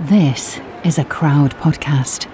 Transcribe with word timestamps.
This 0.00 0.60
is 0.82 0.98
a 0.98 1.04
crowd 1.04 1.54
podcast. 1.58 2.28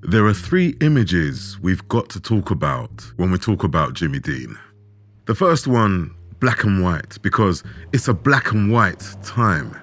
There 0.00 0.24
are 0.24 0.32
three 0.32 0.74
images 0.80 1.60
we've 1.60 1.86
got 1.88 2.08
to 2.08 2.20
talk 2.20 2.50
about 2.50 3.04
when 3.16 3.30
we 3.30 3.36
talk 3.36 3.64
about 3.64 3.92
Jimmy 3.92 4.18
Dean. 4.18 4.58
The 5.26 5.34
first 5.34 5.66
one, 5.66 6.14
black 6.40 6.64
and 6.64 6.82
white, 6.82 7.20
because 7.20 7.62
it's 7.92 8.08
a 8.08 8.14
black 8.14 8.52
and 8.52 8.72
white 8.72 9.14
time. 9.22 9.76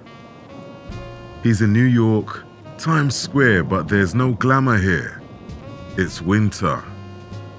He's 1.44 1.62
in 1.62 1.72
New 1.72 1.84
York, 1.84 2.42
Times 2.78 3.14
Square, 3.14 3.64
but 3.64 3.86
there's 3.86 4.16
no 4.16 4.32
glamour 4.32 4.76
here. 4.76 5.22
It's 5.96 6.20
winter, 6.20 6.82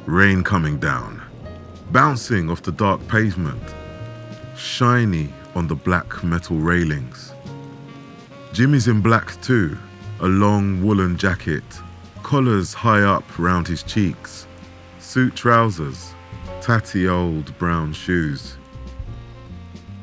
rain 0.06 0.44
coming 0.44 0.80
down, 0.80 1.23
bouncing 1.92 2.50
off 2.50 2.62
the 2.62 2.73
dark 2.73 3.08
pavement, 3.08 3.64
shiny 4.58 5.32
on 5.56 5.68
the 5.68 5.76
black 5.76 6.23
metal 6.23 6.58
railings. 6.58 7.34
Jimmy's 8.54 8.88
in 8.88 9.02
black 9.02 9.42
too, 9.42 9.78
a 10.20 10.28
long 10.28 10.84
woolen 10.84 11.18
jacket, 11.18 11.64
collars 12.22 12.74
high 12.74 13.02
up 13.02 13.24
round 13.40 13.68
his 13.68 13.84
cheeks, 13.84 14.48
suit 15.00 15.36
trousers, 15.36 16.14
tatty 16.62 17.08
old 17.08 17.58
brown 17.58 17.94
shoes. 17.94 18.58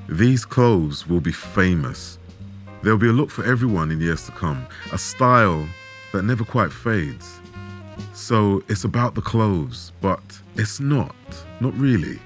These 0.08 0.44
clothes 0.44 1.06
will 1.06 1.20
be 1.20 1.32
famous. 1.32 2.18
There'll 2.82 2.98
be 2.98 3.08
a 3.08 3.12
look 3.12 3.30
for 3.30 3.44
everyone 3.44 3.90
in 3.90 4.00
years 4.00 4.26
to 4.26 4.32
come, 4.32 4.66
a 4.92 4.98
style 4.98 5.66
that 6.12 6.24
never 6.24 6.44
quite 6.44 6.72
fades. 6.72 7.40
So 8.12 8.62
it's 8.68 8.84
about 8.84 9.14
the 9.14 9.22
clothes, 9.22 9.92
but 10.00 10.20
it's 10.56 10.80
not, 10.80 11.14
not 11.60 11.74
really. 11.74 12.18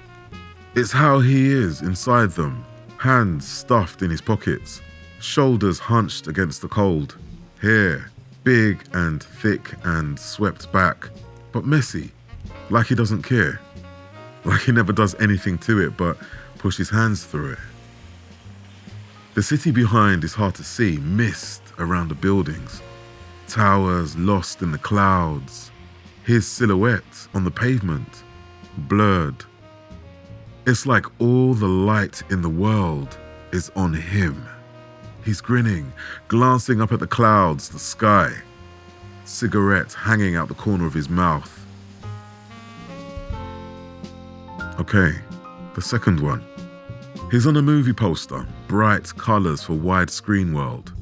It's 0.77 0.91
how 0.91 1.19
he 1.19 1.53
is 1.53 1.81
inside 1.81 2.31
them, 2.31 2.65
hands 2.97 3.47
stuffed 3.47 4.01
in 4.01 4.11
his 4.11 4.19
pockets, 4.19 4.81
shoulders 5.21 5.79
hunched 5.79 6.27
against 6.27 6.61
the 6.61 6.67
cold, 6.67 7.17
hair 7.61 8.11
big 8.43 8.85
and 8.93 9.23
thick 9.23 9.73
and 9.85 10.19
swept 10.19 10.69
back, 10.73 11.09
but 11.53 11.65
messy, 11.65 12.11
like 12.69 12.87
he 12.87 12.95
doesn't 12.95 13.23
care, 13.23 13.61
like 14.43 14.61
he 14.63 14.73
never 14.73 14.91
does 14.91 15.15
anything 15.15 15.57
to 15.59 15.79
it 15.79 15.95
but 15.95 16.17
push 16.57 16.75
his 16.75 16.89
hands 16.89 17.23
through 17.23 17.53
it. 17.53 17.59
The 19.33 19.43
city 19.43 19.71
behind 19.71 20.25
is 20.25 20.33
hard 20.33 20.55
to 20.55 20.63
see, 20.63 20.97
mist 20.97 21.61
around 21.79 22.09
the 22.09 22.15
buildings, 22.15 22.81
towers 23.47 24.17
lost 24.17 24.61
in 24.61 24.71
the 24.71 24.77
clouds, 24.77 25.71
his 26.25 26.45
silhouette 26.45 27.27
on 27.33 27.45
the 27.45 27.51
pavement, 27.51 28.23
blurred. 28.77 29.45
It's 30.67 30.87
like 30.87 31.05
all 31.21 31.53
the 31.53 31.67
light 31.67 32.23
in 32.31 32.41
the 32.41 32.49
world 32.49 33.19
is 33.51 33.71
on 33.75 33.93
him. 33.93 34.47
He's 35.23 35.39
grinning, 35.39 35.93
glancing 36.27 36.81
up 36.81 36.91
at 36.91 36.99
the 36.99 37.05
clouds, 37.05 37.69
the 37.69 37.77
sky, 37.77 38.33
cigarette 39.25 39.93
hanging 39.93 40.35
out 40.35 40.47
the 40.47 40.55
corner 40.55 40.87
of 40.87 40.93
his 40.95 41.07
mouth. 41.07 41.63
Okay, 44.79 45.11
the 45.75 45.83
second 45.83 46.19
one. 46.19 46.43
He's 47.29 47.45
on 47.45 47.57
a 47.57 47.61
movie 47.61 47.93
poster, 47.93 48.47
bright 48.67 49.15
colours 49.17 49.61
for 49.61 49.73
widescreen 49.73 50.51
world. 50.51 50.93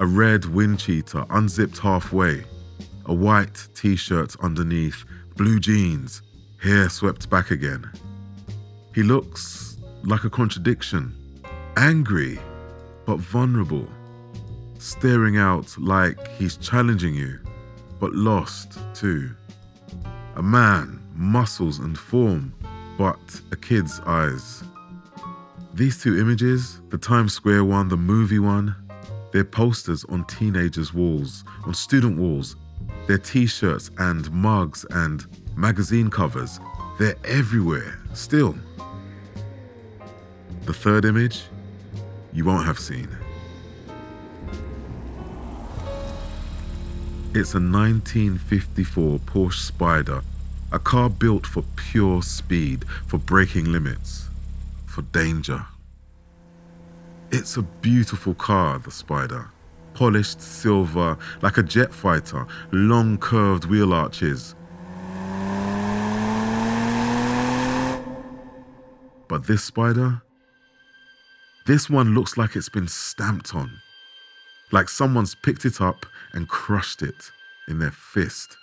A 0.00 0.06
red 0.06 0.44
wind 0.44 0.78
cheater 0.78 1.24
unzipped 1.30 1.78
halfway, 1.78 2.44
a 3.06 3.14
white 3.14 3.66
t 3.74 3.96
shirt 3.96 4.36
underneath, 4.42 5.06
blue 5.36 5.58
jeans, 5.58 6.20
hair 6.62 6.90
swept 6.90 7.30
back 7.30 7.50
again. 7.50 7.90
He 8.96 9.02
looks 9.02 9.76
like 10.04 10.24
a 10.24 10.30
contradiction, 10.30 11.14
angry 11.76 12.38
but 13.04 13.18
vulnerable, 13.18 13.86
staring 14.78 15.36
out 15.36 15.76
like 15.76 16.28
he's 16.38 16.56
challenging 16.56 17.14
you, 17.14 17.38
but 18.00 18.14
lost 18.14 18.78
too. 18.94 19.32
A 20.36 20.42
man, 20.42 20.98
muscles 21.14 21.78
and 21.78 21.98
form, 21.98 22.54
but 22.96 23.20
a 23.52 23.56
kid's 23.56 24.00
eyes. 24.06 24.64
These 25.74 26.02
two 26.02 26.18
images, 26.18 26.80
the 26.88 26.96
Times 26.96 27.34
Square 27.34 27.64
one, 27.64 27.88
the 27.88 27.98
movie 27.98 28.38
one, 28.38 28.74
they're 29.30 29.44
posters 29.44 30.06
on 30.08 30.24
teenagers' 30.24 30.94
walls, 30.94 31.44
on 31.66 31.74
student 31.74 32.16
walls. 32.18 32.56
They're 33.06 33.18
t 33.18 33.44
shirts 33.44 33.90
and 33.98 34.32
mugs 34.32 34.86
and 34.88 35.26
magazine 35.54 36.08
covers. 36.08 36.60
They're 36.98 37.16
everywhere, 37.26 38.00
still. 38.14 38.56
The 40.66 40.74
third 40.74 41.04
image, 41.04 41.44
you 42.32 42.44
won't 42.44 42.66
have 42.66 42.80
seen. 42.80 43.08
It's 47.32 47.54
a 47.54 47.60
1954 47.60 49.20
Porsche 49.20 49.70
Spyder, 49.70 50.24
a 50.72 50.80
car 50.80 51.08
built 51.08 51.46
for 51.46 51.62
pure 51.76 52.20
speed, 52.20 52.84
for 53.06 53.16
breaking 53.18 53.66
limits, 53.66 54.28
for 54.86 55.02
danger. 55.02 55.64
It's 57.30 57.56
a 57.56 57.62
beautiful 57.62 58.34
car, 58.34 58.80
the 58.80 58.90
Spyder. 58.90 59.50
Polished 59.94 60.42
silver, 60.42 61.16
like 61.42 61.58
a 61.58 61.62
jet 61.62 61.94
fighter, 61.94 62.44
long 62.72 63.18
curved 63.18 63.66
wheel 63.66 63.92
arches. 63.92 64.56
But 69.28 69.46
this 69.46 69.70
Spyder, 69.70 70.22
this 71.66 71.90
one 71.90 72.14
looks 72.14 72.36
like 72.36 72.54
it's 72.54 72.68
been 72.68 72.86
stamped 72.86 73.52
on, 73.52 73.80
like 74.70 74.88
someone's 74.88 75.34
picked 75.34 75.64
it 75.64 75.80
up 75.80 76.06
and 76.32 76.48
crushed 76.48 77.02
it 77.02 77.32
in 77.68 77.80
their 77.80 77.90
fist. 77.90 78.56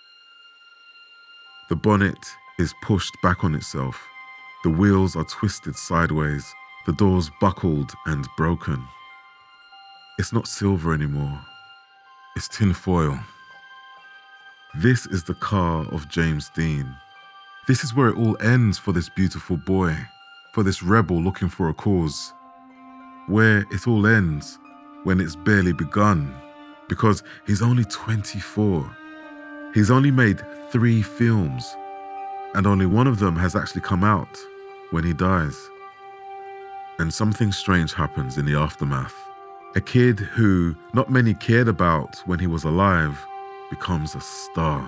The 1.69 1.75
bonnet 1.75 2.17
is 2.59 2.73
pushed 2.81 3.13
back 3.21 3.43
on 3.43 3.55
itself. 3.55 4.01
The 4.63 4.69
wheels 4.69 5.17
are 5.17 5.25
twisted 5.25 5.75
sideways, 5.75 6.45
the 6.85 6.93
doors 6.93 7.29
buckled 7.41 7.91
and 8.05 8.25
broken. 8.37 8.81
It's 10.17 10.31
not 10.31 10.47
silver 10.47 10.93
anymore, 10.93 11.41
it's 12.37 12.47
tin 12.47 12.73
foil. 12.73 13.19
This 14.75 15.05
is 15.07 15.25
the 15.25 15.35
car 15.35 15.85
of 15.91 16.07
James 16.07 16.49
Dean. 16.55 16.95
This 17.67 17.83
is 17.83 17.93
where 17.93 18.07
it 18.07 18.17
all 18.17 18.37
ends 18.41 18.77
for 18.79 18.93
this 18.93 19.09
beautiful 19.09 19.57
boy, 19.57 19.93
for 20.53 20.63
this 20.63 20.81
rebel 20.81 21.21
looking 21.21 21.49
for 21.49 21.67
a 21.67 21.73
cause 21.73 22.33
where 23.27 23.65
it 23.71 23.87
all 23.87 24.05
ends 24.05 24.59
when 25.03 25.19
it's 25.19 25.35
barely 25.35 25.73
begun 25.73 26.33
because 26.87 27.23
he's 27.45 27.61
only 27.61 27.83
24. 27.85 28.97
He's 29.73 29.89
only 29.89 30.11
made 30.11 30.41
three 30.71 31.01
films, 31.01 31.75
and 32.53 32.67
only 32.67 32.85
one 32.85 33.07
of 33.07 33.19
them 33.19 33.35
has 33.35 33.55
actually 33.55 33.81
come 33.81 34.03
out 34.03 34.37
when 34.91 35.03
he 35.03 35.13
dies. 35.13 35.57
And 36.99 37.11
something 37.13 37.51
strange 37.51 37.93
happens 37.93 38.37
in 38.37 38.45
the 38.45 38.55
aftermath. 38.55 39.15
A 39.75 39.81
kid 39.81 40.19
who 40.19 40.75
not 40.93 41.09
many 41.09 41.33
cared 41.33 41.67
about 41.67 42.21
when 42.27 42.37
he 42.37 42.45
was 42.45 42.63
alive 42.63 43.17
becomes 43.71 44.13
a 44.13 44.21
star, 44.21 44.87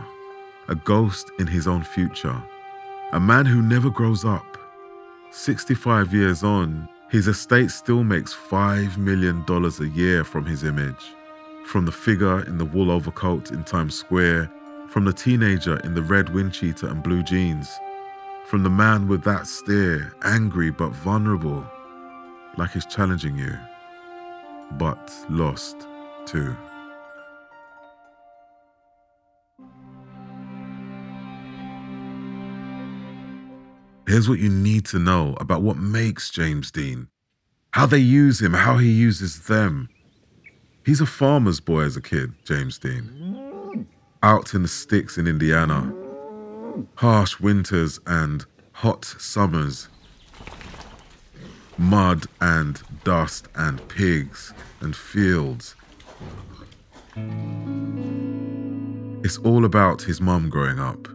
a 0.67 0.75
ghost 0.75 1.31
in 1.39 1.47
his 1.47 1.67
own 1.67 1.83
future, 1.83 2.39
a 3.13 3.19
man 3.19 3.47
who 3.47 3.63
never 3.63 3.89
grows 3.89 4.23
up. 4.23 4.45
65 5.31 6.13
years 6.13 6.43
on, 6.43 6.87
His 7.09 7.27
estate 7.27 7.69
still 7.71 8.03
makes 8.03 8.33
$5 8.33 8.97
million 8.97 9.45
a 9.47 9.85
year 9.95 10.23
from 10.23 10.45
his 10.45 10.63
image. 10.63 11.13
From 11.65 11.85
the 11.85 11.91
figure 11.91 12.41
in 12.41 12.57
the 12.57 12.65
wool 12.65 12.91
overcoat 12.91 13.51
in 13.51 13.63
Times 13.63 13.95
Square, 13.95 14.51
from 14.89 15.05
the 15.05 15.13
teenager 15.13 15.77
in 15.81 15.93
the 15.93 16.01
red 16.01 16.33
wind 16.33 16.53
cheater 16.53 16.87
and 16.87 17.03
blue 17.03 17.23
jeans, 17.23 17.69
from 18.47 18.63
the 18.63 18.69
man 18.69 19.07
with 19.07 19.23
that 19.23 19.47
stare, 19.47 20.13
angry 20.23 20.71
but 20.71 20.91
vulnerable, 20.95 21.65
like 22.57 22.71
he's 22.71 22.85
challenging 22.85 23.37
you, 23.37 23.57
but 24.73 25.11
lost 25.29 25.87
too. 26.25 26.55
Here's 34.15 34.29
what 34.29 34.39
you 34.39 34.47
need 34.47 34.85
to 34.85 34.97
know 34.97 35.35
about 35.41 35.61
what 35.61 35.75
makes 35.75 36.29
James 36.29 36.71
Dean, 36.71 37.09
how 37.71 37.85
they 37.85 37.97
use 37.97 38.41
him, 38.41 38.53
how 38.53 38.77
he 38.77 38.89
uses 38.89 39.41
them. 39.47 39.89
He's 40.85 41.01
a 41.01 41.05
farmer's 41.05 41.59
boy 41.59 41.81
as 41.81 41.97
a 41.97 42.01
kid, 42.01 42.31
James 42.45 42.77
Dean. 42.77 43.85
Out 44.23 44.53
in 44.53 44.61
the 44.61 44.69
sticks 44.69 45.17
in 45.17 45.27
Indiana, 45.27 45.93
harsh 46.95 47.41
winters 47.41 47.99
and 48.07 48.45
hot 48.71 49.03
summers, 49.03 49.89
mud 51.77 52.25
and 52.39 52.81
dust 53.03 53.49
and 53.53 53.85
pigs 53.89 54.53
and 54.79 54.95
fields. 54.95 55.75
It's 59.25 59.37
all 59.39 59.65
about 59.65 60.03
his 60.03 60.21
mum 60.21 60.49
growing 60.49 60.79
up. 60.79 61.05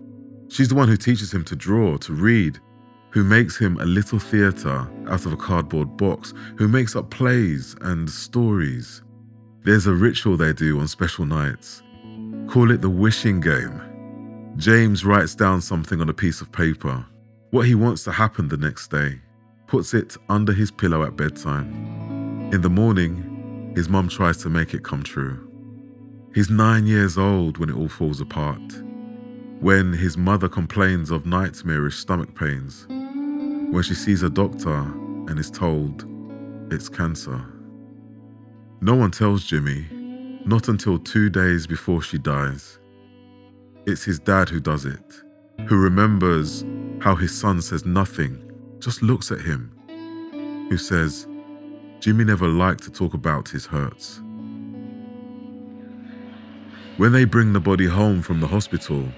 She's 0.50 0.68
the 0.68 0.74
one 0.74 0.88
who 0.88 0.98
teaches 0.98 1.32
him 1.32 1.44
to 1.44 1.56
draw, 1.56 1.96
to 1.96 2.12
read, 2.12 2.60
who 3.10 3.24
makes 3.24 3.56
him 3.56 3.78
a 3.80 3.84
little 3.84 4.18
theatre 4.18 4.88
out 5.08 5.26
of 5.26 5.32
a 5.32 5.36
cardboard 5.36 5.96
box, 5.96 6.32
who 6.56 6.68
makes 6.68 6.94
up 6.94 7.10
plays 7.10 7.74
and 7.82 8.08
stories. 8.08 9.02
There's 9.62 9.86
a 9.86 9.92
ritual 9.92 10.36
they 10.36 10.52
do 10.52 10.80
on 10.80 10.88
special 10.88 11.26
nights. 11.26 11.82
Call 12.48 12.70
it 12.70 12.80
the 12.80 12.90
wishing 12.90 13.40
game. 13.40 13.82
James 14.56 15.04
writes 15.04 15.34
down 15.34 15.60
something 15.60 16.00
on 16.00 16.08
a 16.08 16.14
piece 16.14 16.40
of 16.40 16.50
paper, 16.52 17.04
what 17.50 17.66
he 17.66 17.74
wants 17.74 18.04
to 18.04 18.12
happen 18.12 18.48
the 18.48 18.56
next 18.56 18.88
day, 18.88 19.20
puts 19.66 19.94
it 19.94 20.16
under 20.28 20.52
his 20.52 20.70
pillow 20.70 21.04
at 21.04 21.16
bedtime. 21.16 22.50
In 22.52 22.60
the 22.60 22.70
morning, 22.70 23.72
his 23.76 23.88
mum 23.88 24.08
tries 24.08 24.38
to 24.38 24.50
make 24.50 24.74
it 24.74 24.82
come 24.82 25.02
true. 25.02 25.48
He's 26.34 26.50
nine 26.50 26.86
years 26.86 27.18
old 27.18 27.58
when 27.58 27.70
it 27.70 27.76
all 27.76 27.88
falls 27.88 28.20
apart. 28.20 28.60
When 29.60 29.92
his 29.92 30.16
mother 30.16 30.48
complains 30.48 31.10
of 31.10 31.26
nightmarish 31.26 31.96
stomach 31.96 32.34
pains. 32.34 32.86
When 33.70 33.84
she 33.84 33.94
sees 33.94 34.24
a 34.24 34.30
doctor 34.30 34.78
and 35.28 35.38
is 35.38 35.50
told 35.50 36.04
it's 36.72 36.88
cancer. 36.88 37.40
No 38.80 38.96
one 38.96 39.12
tells 39.12 39.44
Jimmy, 39.44 39.86
not 40.44 40.66
until 40.66 40.98
two 40.98 41.30
days 41.30 41.68
before 41.68 42.02
she 42.02 42.18
dies. 42.18 42.80
It's 43.86 44.02
his 44.02 44.18
dad 44.18 44.48
who 44.48 44.58
does 44.58 44.86
it, 44.86 45.22
who 45.68 45.76
remembers 45.76 46.64
how 47.00 47.14
his 47.14 47.32
son 47.38 47.62
says 47.62 47.86
nothing, 47.86 48.42
just 48.80 49.02
looks 49.02 49.30
at 49.30 49.40
him, 49.40 49.70
who 50.68 50.76
says, 50.76 51.28
Jimmy 52.00 52.24
never 52.24 52.48
liked 52.48 52.82
to 52.84 52.90
talk 52.90 53.14
about 53.14 53.48
his 53.48 53.66
hurts. 53.66 54.20
When 56.96 57.12
they 57.12 57.24
bring 57.24 57.52
the 57.52 57.60
body 57.60 57.86
home 57.86 58.20
from 58.20 58.40
the 58.40 58.48
hospital, 58.48 59.08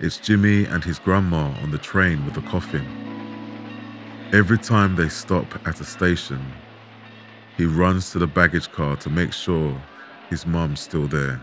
it's 0.00 0.18
Jimmy 0.18 0.64
and 0.64 0.82
his 0.82 0.98
grandma 0.98 1.54
on 1.62 1.70
the 1.70 1.78
train 1.78 2.24
with 2.24 2.34
the 2.34 2.42
coffin. 2.42 3.01
Every 4.32 4.56
time 4.56 4.96
they 4.96 5.10
stop 5.10 5.46
at 5.68 5.78
a 5.82 5.84
station, 5.84 6.42
he 7.58 7.66
runs 7.66 8.12
to 8.12 8.18
the 8.18 8.26
baggage 8.26 8.72
car 8.72 8.96
to 8.96 9.10
make 9.10 9.30
sure 9.30 9.78
his 10.30 10.46
mum's 10.46 10.80
still 10.80 11.06
there. 11.06 11.38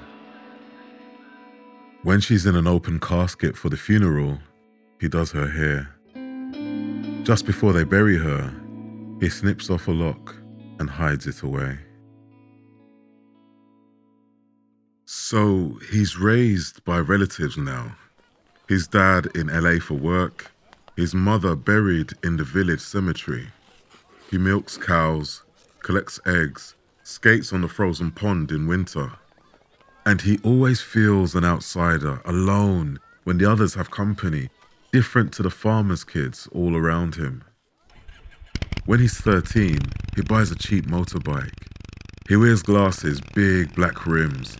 When 2.01 2.19
she's 2.19 2.47
in 2.47 2.55
an 2.55 2.65
open 2.65 2.99
casket 2.99 3.55
for 3.55 3.69
the 3.69 3.77
funeral, 3.77 4.39
he 4.99 5.07
does 5.07 5.31
her 5.33 5.47
hair. 5.47 5.93
Just 7.23 7.45
before 7.45 7.73
they 7.73 7.83
bury 7.83 8.17
her, 8.17 8.51
he 9.19 9.29
snips 9.29 9.69
off 9.69 9.87
a 9.87 9.91
lock 9.91 10.35
and 10.79 10.89
hides 10.89 11.27
it 11.27 11.43
away. 11.43 11.77
So 15.05 15.77
he's 15.91 16.17
raised 16.17 16.83
by 16.85 16.97
relatives 17.01 17.55
now. 17.55 17.95
His 18.67 18.87
dad 18.87 19.27
in 19.35 19.45
LA 19.45 19.79
for 19.79 19.93
work, 19.93 20.51
his 20.99 21.15
mother 21.15 21.55
buried 21.55 22.11
in 22.25 22.35
the 22.35 22.43
village 22.43 22.81
cemetery. 22.81 23.47
He 24.29 24.37
milks 24.37 24.75
cows, 24.75 25.43
collects 25.81 26.19
eggs, 26.25 26.75
skates 27.03 27.53
on 27.53 27.61
the 27.61 27.69
frozen 27.69 28.11
pond 28.11 28.51
in 28.51 28.67
winter. 28.67 29.13
And 30.05 30.19
he 30.19 30.39
always 30.43 30.81
feels 30.81 31.35
an 31.35 31.45
outsider, 31.45 32.21
alone, 32.25 32.99
when 33.23 33.37
the 33.37 33.49
others 33.49 33.75
have 33.75 33.89
company, 33.89 34.49
different 34.91 35.31
to 35.35 35.41
the 35.41 35.49
farmer's 35.49 36.03
kids 36.03 36.49
all 36.51 36.75
around 36.75 37.15
him. 37.15 37.45
When 38.85 38.99
he's 38.99 39.17
13, 39.21 39.79
he 40.17 40.21
buys 40.23 40.51
a 40.51 40.57
cheap 40.57 40.85
motorbike. 40.87 41.63
He 42.27 42.35
wears 42.35 42.61
glasses, 42.61 43.21
big 43.33 43.73
black 43.73 44.05
rims, 44.05 44.57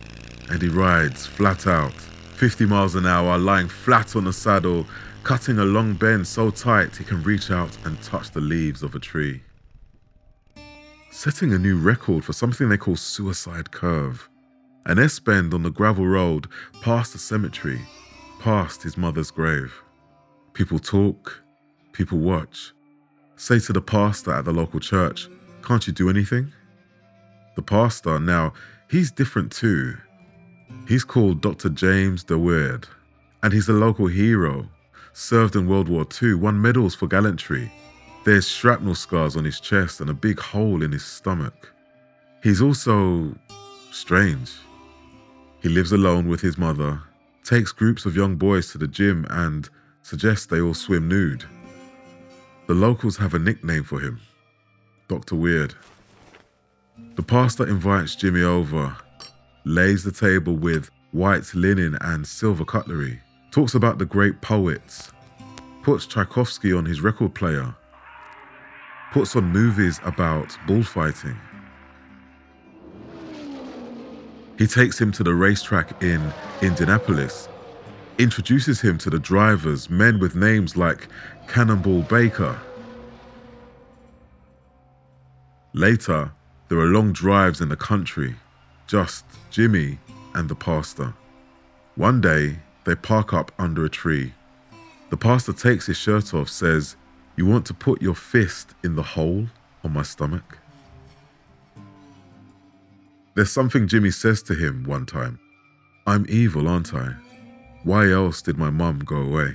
and 0.48 0.62
he 0.62 0.68
rides 0.68 1.26
flat 1.26 1.66
out, 1.66 1.92
50 2.40 2.64
miles 2.64 2.94
an 2.94 3.04
hour, 3.04 3.36
lying 3.36 3.68
flat 3.68 4.16
on 4.16 4.24
the 4.24 4.32
saddle, 4.32 4.86
cutting 5.24 5.58
a 5.58 5.64
long 5.66 5.92
bend 5.92 6.26
so 6.26 6.50
tight 6.50 6.96
he 6.96 7.04
can 7.04 7.22
reach 7.22 7.50
out 7.50 7.76
and 7.84 8.00
touch 8.00 8.30
the 8.30 8.40
leaves 8.40 8.82
of 8.82 8.94
a 8.94 8.98
tree. 8.98 9.42
Setting 11.10 11.52
a 11.52 11.58
new 11.58 11.76
record 11.78 12.24
for 12.24 12.32
something 12.32 12.70
they 12.70 12.78
call 12.78 12.96
suicide 12.96 13.70
curve. 13.70 14.26
An 14.86 14.98
S 14.98 15.18
bend 15.18 15.52
on 15.52 15.62
the 15.62 15.70
gravel 15.70 16.06
road 16.06 16.46
past 16.80 17.12
the 17.12 17.18
cemetery, 17.18 17.78
past 18.38 18.82
his 18.82 18.96
mother's 18.96 19.30
grave. 19.30 19.74
People 20.54 20.78
talk, 20.78 21.42
people 21.92 22.16
watch. 22.16 22.72
Say 23.36 23.58
to 23.58 23.74
the 23.74 23.82
pastor 23.82 24.32
at 24.32 24.46
the 24.46 24.52
local 24.52 24.80
church, 24.80 25.28
Can't 25.62 25.86
you 25.86 25.92
do 25.92 26.08
anything? 26.08 26.50
The 27.56 27.62
pastor, 27.62 28.18
now, 28.18 28.54
he's 28.88 29.10
different 29.10 29.52
too. 29.52 29.98
He's 30.88 31.04
called 31.04 31.40
Dr. 31.40 31.68
James 31.68 32.24
DeWeerd, 32.24 32.84
and 33.42 33.52
he's 33.52 33.68
a 33.68 33.72
local 33.72 34.06
hero. 34.06 34.68
Served 35.12 35.56
in 35.56 35.68
World 35.68 35.88
War 35.88 36.06
II, 36.22 36.34
won 36.34 36.60
medals 36.60 36.94
for 36.94 37.06
gallantry. 37.06 37.70
There's 38.24 38.48
shrapnel 38.48 38.94
scars 38.94 39.36
on 39.36 39.44
his 39.44 39.60
chest 39.60 40.00
and 40.00 40.10
a 40.10 40.14
big 40.14 40.38
hole 40.38 40.82
in 40.82 40.92
his 40.92 41.04
stomach. 41.04 41.72
He's 42.42 42.60
also 42.60 43.34
strange. 43.90 44.52
He 45.62 45.68
lives 45.68 45.92
alone 45.92 46.28
with 46.28 46.40
his 46.40 46.56
mother, 46.56 47.02
takes 47.44 47.72
groups 47.72 48.06
of 48.06 48.16
young 48.16 48.36
boys 48.36 48.72
to 48.72 48.78
the 48.78 48.88
gym, 48.88 49.26
and 49.30 49.68
suggests 50.02 50.46
they 50.46 50.60
all 50.60 50.74
swim 50.74 51.08
nude. 51.08 51.44
The 52.66 52.74
locals 52.74 53.16
have 53.16 53.34
a 53.34 53.38
nickname 53.38 53.84
for 53.84 54.00
him 54.00 54.20
Dr. 55.08 55.34
Weird. 55.34 55.74
The 57.16 57.22
pastor 57.22 57.66
invites 57.66 58.14
Jimmy 58.14 58.42
over, 58.42 58.96
lays 59.64 60.04
the 60.04 60.12
table 60.12 60.56
with 60.56 60.90
white 61.12 61.54
linen 61.54 61.96
and 62.00 62.26
silver 62.26 62.64
cutlery, 62.64 63.20
talks 63.50 63.74
about 63.74 63.98
the 63.98 64.06
great 64.06 64.40
poets, 64.40 65.10
puts 65.82 66.06
Tchaikovsky 66.06 66.72
on 66.72 66.84
his 66.84 67.00
record 67.00 67.34
player, 67.34 67.74
puts 69.12 69.34
on 69.36 69.44
movies 69.44 70.00
about 70.04 70.56
bullfighting. 70.66 71.36
He 74.58 74.66
takes 74.66 75.00
him 75.00 75.10
to 75.12 75.22
the 75.22 75.34
racetrack 75.34 76.02
in 76.02 76.32
Indianapolis, 76.60 77.48
introduces 78.18 78.80
him 78.80 78.98
to 78.98 79.10
the 79.10 79.18
drivers, 79.18 79.88
men 79.88 80.18
with 80.20 80.36
names 80.36 80.76
like 80.76 81.08
Cannonball 81.48 82.02
Baker. 82.02 82.60
Later, 85.72 86.30
there 86.68 86.78
are 86.78 86.86
long 86.86 87.12
drives 87.12 87.60
in 87.60 87.68
the 87.68 87.76
country, 87.76 88.36
just 88.90 89.24
Jimmy 89.52 89.96
and 90.34 90.48
the 90.48 90.54
pastor. 90.56 91.14
One 91.94 92.20
day, 92.20 92.56
they 92.82 92.96
park 92.96 93.32
up 93.32 93.52
under 93.56 93.84
a 93.84 93.88
tree. 93.88 94.34
The 95.10 95.16
pastor 95.16 95.52
takes 95.52 95.86
his 95.86 95.96
shirt 95.96 96.34
off, 96.34 96.48
says, 96.48 96.96
You 97.36 97.46
want 97.46 97.66
to 97.66 97.74
put 97.74 98.02
your 98.02 98.16
fist 98.16 98.74
in 98.82 98.96
the 98.96 99.02
hole 99.04 99.46
on 99.84 99.92
my 99.92 100.02
stomach? 100.02 100.58
There's 103.36 103.52
something 103.52 103.86
Jimmy 103.86 104.10
says 104.10 104.42
to 104.42 104.54
him 104.54 104.82
one 104.82 105.06
time 105.06 105.38
I'm 106.04 106.26
evil, 106.28 106.66
aren't 106.66 106.92
I? 106.92 107.14
Why 107.84 108.10
else 108.10 108.42
did 108.42 108.58
my 108.58 108.70
mum 108.70 108.98
go 108.98 109.18
away? 109.18 109.54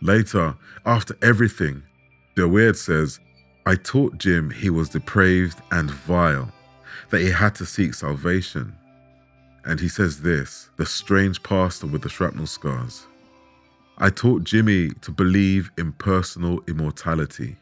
Later, 0.00 0.54
after 0.86 1.16
everything, 1.22 1.82
DeWeerd 2.36 2.76
says, 2.76 3.18
I 3.66 3.74
taught 3.74 4.18
Jim 4.18 4.48
he 4.50 4.70
was 4.70 4.90
depraved 4.90 5.60
and 5.72 5.90
vile, 5.90 6.52
that 7.12 7.20
he 7.20 7.30
had 7.30 7.54
to 7.54 7.66
seek 7.66 7.92
salvation. 7.92 8.74
And 9.64 9.78
he 9.78 9.88
says 9.88 10.22
this 10.22 10.70
the 10.78 10.86
strange 10.86 11.40
pastor 11.42 11.86
with 11.86 12.02
the 12.02 12.08
shrapnel 12.08 12.46
scars. 12.46 13.06
I 13.98 14.08
taught 14.08 14.44
Jimmy 14.44 14.88
to 15.02 15.10
believe 15.12 15.70
in 15.76 15.92
personal 15.92 16.60
immortality. 16.66 17.56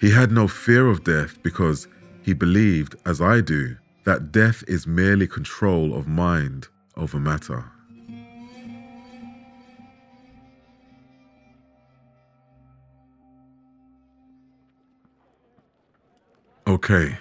He 0.00 0.10
had 0.10 0.30
no 0.30 0.46
fear 0.48 0.86
of 0.86 1.04
death 1.04 1.42
because 1.42 1.88
he 2.22 2.32
believed, 2.32 2.94
as 3.04 3.20
I 3.20 3.40
do, 3.40 3.76
that 4.04 4.30
death 4.30 4.62
is 4.68 4.86
merely 4.86 5.26
control 5.26 5.94
of 5.94 6.06
mind 6.06 6.68
over 6.96 7.18
matter. 7.18 7.64
Okay, 16.68 17.18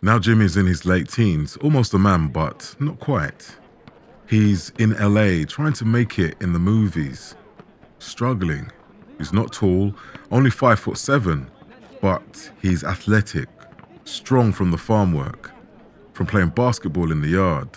now 0.00 0.18
Jimmy's 0.18 0.56
in 0.56 0.66
his 0.66 0.84
late 0.84 1.08
teens, 1.08 1.56
almost 1.56 1.92
a 1.92 1.98
man, 1.98 2.28
but 2.28 2.74
not 2.78 3.00
quite. 3.00 3.56
He's 4.28 4.70
in 4.78 4.90
LA 4.90 5.44
trying 5.44 5.72
to 5.74 5.84
make 5.84 6.18
it 6.18 6.36
in 6.40 6.52
the 6.52 6.58
movies, 6.58 7.34
struggling. 7.98 8.70
He's 9.16 9.32
not 9.32 9.52
tall, 9.52 9.94
only 10.30 10.50
five 10.50 10.78
foot 10.78 10.98
seven, 10.98 11.50
but 12.00 12.50
he's 12.62 12.84
athletic, 12.84 13.48
strong 14.04 14.52
from 14.52 14.70
the 14.70 14.78
farm 14.78 15.12
work, 15.12 15.50
from 16.12 16.26
playing 16.26 16.50
basketball 16.50 17.10
in 17.10 17.20
the 17.20 17.28
yard. 17.28 17.68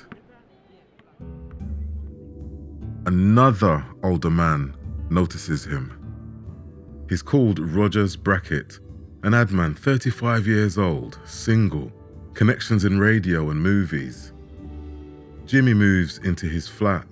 Another 3.08 3.84
older 4.04 4.30
man 4.30 4.76
notices 5.10 5.66
him. 5.66 5.98
He's 7.10 7.24
called 7.24 7.58
Rogers 7.58 8.16
Brackett, 8.16 8.80
an 9.24 9.34
ad 9.34 9.52
man, 9.52 9.74
35 9.74 10.46
years 10.46 10.78
old, 10.78 11.18
single, 11.26 11.92
connections 12.34 12.86
in 12.86 13.00
radio 13.00 13.50
and 13.50 13.62
movies. 13.62 14.34
Jimmy 15.46 15.74
moves 15.74 16.20
into 16.20 16.48
his 16.48 16.68
flat. 16.68 17.08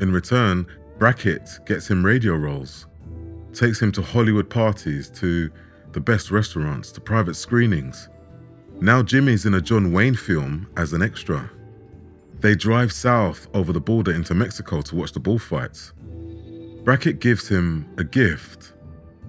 In 0.00 0.12
return, 0.12 0.66
Brackett 0.98 1.48
gets 1.66 1.88
him 1.88 2.04
radio 2.04 2.34
roles, 2.34 2.86
takes 3.52 3.80
him 3.80 3.92
to 3.92 4.02
Hollywood 4.02 4.50
parties, 4.50 5.08
to 5.10 5.50
the 5.92 6.00
best 6.00 6.30
restaurants, 6.30 6.90
to 6.92 7.00
private 7.00 7.34
screenings. 7.34 8.08
Now 8.80 9.02
Jimmy's 9.02 9.46
in 9.46 9.54
a 9.54 9.60
John 9.60 9.92
Wayne 9.92 10.14
film 10.14 10.68
as 10.76 10.92
an 10.92 11.02
extra. 11.02 11.50
They 12.40 12.54
drive 12.54 12.92
south 12.92 13.48
over 13.54 13.72
the 13.72 13.80
border 13.80 14.12
into 14.12 14.34
Mexico 14.34 14.82
to 14.82 14.96
watch 14.96 15.12
the 15.12 15.20
bullfights. 15.20 15.92
Brackett 16.84 17.20
gives 17.20 17.48
him 17.48 17.86
a 17.96 18.04
gift 18.04 18.72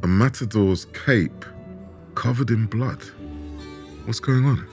a 0.03 0.07
matador's 0.07 0.85
cape 0.85 1.45
covered 2.13 2.51
in 2.51 2.65
blood. 2.67 3.01
What's 4.05 4.19
going 4.19 4.45
on? 4.45 4.67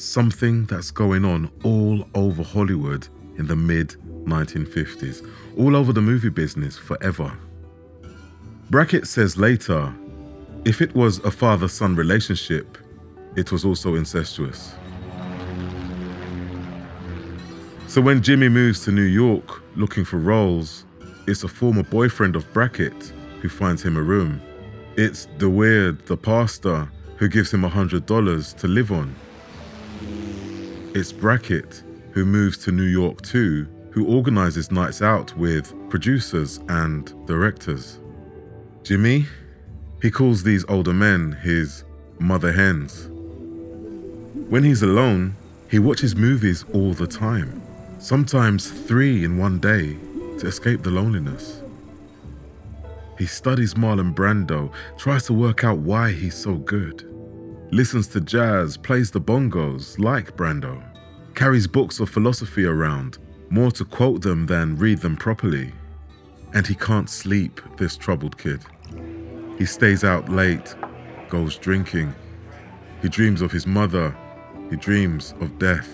Something 0.00 0.64
that's 0.64 0.90
going 0.90 1.26
on 1.26 1.50
all 1.62 2.08
over 2.14 2.42
Hollywood 2.42 3.06
in 3.36 3.46
the 3.46 3.54
mid 3.54 3.96
1950s, 4.24 5.30
all 5.58 5.76
over 5.76 5.92
the 5.92 6.00
movie 6.00 6.30
business 6.30 6.78
forever. 6.78 7.30
Brackett 8.70 9.06
says 9.06 9.36
later 9.36 9.92
if 10.64 10.80
it 10.80 10.94
was 10.94 11.18
a 11.18 11.30
father 11.30 11.68
son 11.68 11.96
relationship, 11.96 12.78
it 13.36 13.52
was 13.52 13.62
also 13.66 13.94
incestuous. 13.94 14.74
So 17.86 18.00
when 18.00 18.22
Jimmy 18.22 18.48
moves 18.48 18.82
to 18.86 18.92
New 18.92 19.02
York 19.02 19.62
looking 19.76 20.06
for 20.06 20.16
roles, 20.16 20.86
it's 21.26 21.44
a 21.44 21.48
former 21.48 21.82
boyfriend 21.82 22.36
of 22.36 22.50
Brackett 22.54 23.12
who 23.42 23.50
finds 23.50 23.82
him 23.82 23.98
a 23.98 24.02
room. 24.02 24.40
It's 24.96 25.26
DeWeerd, 25.36 26.06
the 26.06 26.16
pastor, 26.16 26.88
who 27.18 27.28
gives 27.28 27.52
him 27.52 27.60
$100 27.60 28.56
to 28.56 28.66
live 28.66 28.92
on. 28.92 29.14
It's 30.94 31.12
Brackett 31.12 31.82
who 32.12 32.24
moves 32.24 32.58
to 32.64 32.72
New 32.72 32.84
York 32.84 33.22
too, 33.22 33.66
who 33.90 34.06
organizes 34.06 34.70
nights 34.70 35.02
out 35.02 35.36
with 35.36 35.72
producers 35.88 36.60
and 36.68 37.26
directors. 37.26 38.00
Jimmy, 38.82 39.26
he 40.02 40.10
calls 40.10 40.42
these 40.42 40.64
older 40.68 40.92
men 40.92 41.32
his 41.32 41.84
mother 42.18 42.52
hens. 42.52 43.08
When 44.48 44.64
he's 44.64 44.82
alone, 44.82 45.36
he 45.70 45.78
watches 45.78 46.16
movies 46.16 46.64
all 46.72 46.92
the 46.92 47.06
time 47.06 47.62
sometimes 48.00 48.70
three 48.70 49.24
in 49.24 49.36
one 49.36 49.58
day, 49.58 49.96
to 50.38 50.46
escape 50.46 50.82
the 50.82 50.90
loneliness. 50.90 51.60
He 53.18 53.26
studies 53.26 53.74
Marlon 53.74 54.14
Brando, 54.14 54.72
tries 54.96 55.26
to 55.26 55.34
work 55.34 55.64
out 55.64 55.78
why 55.78 56.12
he's 56.12 56.34
so 56.34 56.54
good, 56.54 57.06
listens 57.70 58.08
to 58.08 58.20
jazz, 58.20 58.76
plays 58.76 59.10
the 59.10 59.20
bongos 59.20 59.98
like 59.98 60.36
Brando, 60.36 60.82
carries 61.34 61.66
books 61.66 62.00
of 62.00 62.10
philosophy 62.10 62.64
around, 62.64 63.18
more 63.48 63.70
to 63.72 63.84
quote 63.84 64.22
them 64.22 64.46
than 64.46 64.76
read 64.76 64.98
them 64.98 65.16
properly. 65.16 65.72
And 66.52 66.66
he 66.66 66.74
can't 66.74 67.08
sleep, 67.08 67.60
this 67.76 67.96
troubled 67.96 68.36
kid. 68.36 68.60
He 69.56 69.66
stays 69.66 70.04
out 70.04 70.28
late, 70.28 70.74
goes 71.28 71.56
drinking. 71.56 72.14
He 73.02 73.08
dreams 73.08 73.40
of 73.40 73.52
his 73.52 73.66
mother, 73.66 74.16
he 74.68 74.76
dreams 74.76 75.34
of 75.40 75.58
death. 75.58 75.88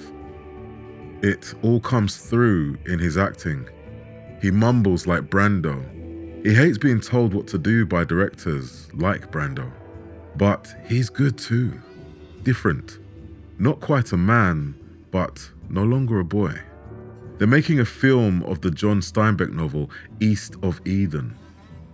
It 1.23 1.55
all 1.63 1.81
comes 1.81 2.17
through 2.17 2.79
in 2.87 2.99
his 2.99 3.17
acting. 3.17 3.69
He 4.41 4.51
mumbles 4.51 5.07
like 5.07 5.25
Brando. 5.25 5.83
He 6.45 6.55
hates 6.55 6.79
being 6.79 7.01
told 7.01 7.35
what 7.35 7.47
to 7.49 7.59
do 7.59 7.85
by 7.85 8.05
directors 8.05 8.89
like 8.95 9.31
Brando. 9.31 9.71
But 10.37 10.75
he's 10.87 11.09
good 11.09 11.39
too. 11.39 11.81
Different. 12.43 12.99
Not 13.59 13.81
quite 13.81 14.13
a 14.13 14.17
man, 14.17 14.75
but 15.11 15.51
no 15.69 15.83
longer 15.83 16.21
a 16.21 16.25
boy. 16.25 16.61
They're 17.39 17.47
making 17.47 17.81
a 17.81 17.85
film 17.85 18.43
of 18.45 18.61
the 18.61 18.71
John 18.71 19.01
Steinbeck 19.01 19.53
novel 19.53 19.91
East 20.21 20.57
of 20.63 20.81
Eden. 20.87 21.37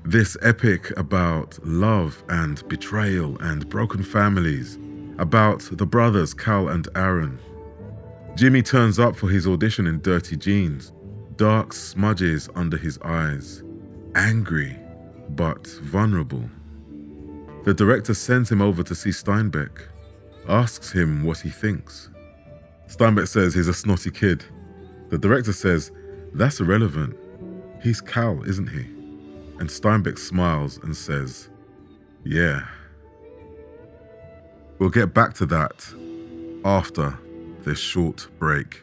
This 0.05 0.37
epic 0.43 0.97
about 0.97 1.59
love 1.65 2.23
and 2.29 2.67
betrayal 2.69 3.37
and 3.41 3.69
broken 3.69 4.03
families, 4.03 4.79
about 5.19 5.61
the 5.73 5.87
brothers 5.87 6.35
Cal 6.35 6.69
and 6.69 6.89
Aaron, 6.95 7.39
Jimmy 8.35 8.63
turns 8.63 8.99
up 8.99 9.15
for 9.15 9.29
his 9.29 9.47
audition 9.47 9.87
in 9.87 10.01
dirty 10.01 10.37
jeans, 10.37 10.93
dark 11.37 11.73
smudges 11.73 12.49
under 12.55 12.79
his 12.79 12.99
eyes, 13.05 13.63
angry 14.15 14.79
but 15.31 15.67
vulnerable. 15.83 16.49
The 17.65 17.75
director 17.75 18.15
sends 18.15 18.51
him 18.51 18.61
over 18.61 18.83
to 18.83 18.95
see 18.95 19.11
Steinbeck, 19.11 19.71
asks 20.49 20.91
him 20.91 21.23
what 21.23 21.39
he 21.39 21.51
thinks. 21.51 22.11
Steinbeck 22.89 23.29
says 23.29 23.55
he's 23.55 23.69
a 23.69 23.75
snotty 23.75 24.11
kid. 24.11 24.45
The 25.11 25.19
director 25.19 25.53
says, 25.53 25.93
That's 26.35 26.59
irrelevant. 26.61 27.17
He's 27.81 28.01
Cal, 28.01 28.43
isn't 28.43 28.69
he? 28.69 28.81
And 29.61 29.69
Steinbeck 29.69 30.19
smiles 30.19 30.79
and 30.79 30.97
says, 30.97 31.51
Yeah. 32.25 32.67
We'll 34.79 34.91
get 34.91 35.15
back 35.15 35.35
to 35.35 35.47
that 35.47 35.87
after 36.65 37.17
this 37.61 37.79
short 37.79 38.27
break. 38.41 38.83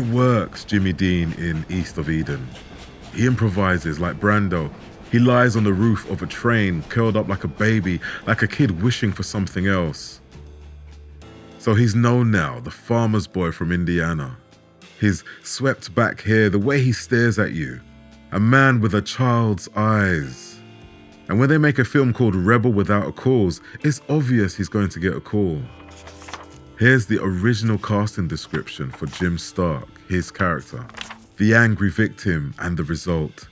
It 0.00 0.06
works, 0.06 0.64
Jimmy 0.64 0.94
Dean 0.94 1.34
in 1.34 1.62
East 1.68 1.98
of 1.98 2.08
Eden. 2.08 2.48
He 3.14 3.26
improvises 3.26 4.00
like 4.00 4.18
Brando. 4.18 4.72
He 5.12 5.18
lies 5.18 5.56
on 5.56 5.64
the 5.64 5.74
roof 5.74 6.10
of 6.10 6.22
a 6.22 6.26
train, 6.26 6.82
curled 6.84 7.18
up 7.18 7.28
like 7.28 7.44
a 7.44 7.48
baby, 7.48 8.00
like 8.26 8.40
a 8.40 8.46
kid 8.46 8.80
wishing 8.80 9.12
for 9.12 9.24
something 9.24 9.66
else. 9.66 10.22
So 11.58 11.74
he's 11.74 11.94
known 11.94 12.30
now, 12.30 12.60
the 12.60 12.70
farmer's 12.70 13.26
boy 13.26 13.52
from 13.52 13.72
Indiana. 13.72 14.38
His 14.98 15.22
swept 15.42 15.94
back 15.94 16.22
hair, 16.22 16.48
the 16.48 16.58
way 16.58 16.80
he 16.80 16.92
stares 16.92 17.38
at 17.38 17.52
you. 17.52 17.82
A 18.32 18.40
man 18.40 18.80
with 18.80 18.94
a 18.94 19.02
child's 19.02 19.68
eyes. 19.76 20.60
And 21.28 21.38
when 21.38 21.50
they 21.50 21.58
make 21.58 21.78
a 21.78 21.84
film 21.84 22.14
called 22.14 22.34
Rebel 22.34 22.72
Without 22.72 23.06
a 23.06 23.12
Cause, 23.12 23.60
it's 23.84 24.00
obvious 24.08 24.56
he's 24.56 24.70
going 24.70 24.88
to 24.88 24.98
get 24.98 25.14
a 25.14 25.20
call. 25.20 25.60
Here's 26.80 27.04
the 27.04 27.22
original 27.22 27.76
casting 27.76 28.26
description 28.26 28.90
for 28.90 29.04
Jim 29.04 29.36
Stark, 29.36 29.86
his 30.08 30.30
character, 30.30 30.86
the 31.36 31.54
angry 31.54 31.90
victim, 31.90 32.54
and 32.58 32.74
the 32.74 32.84
result. 32.84 33.48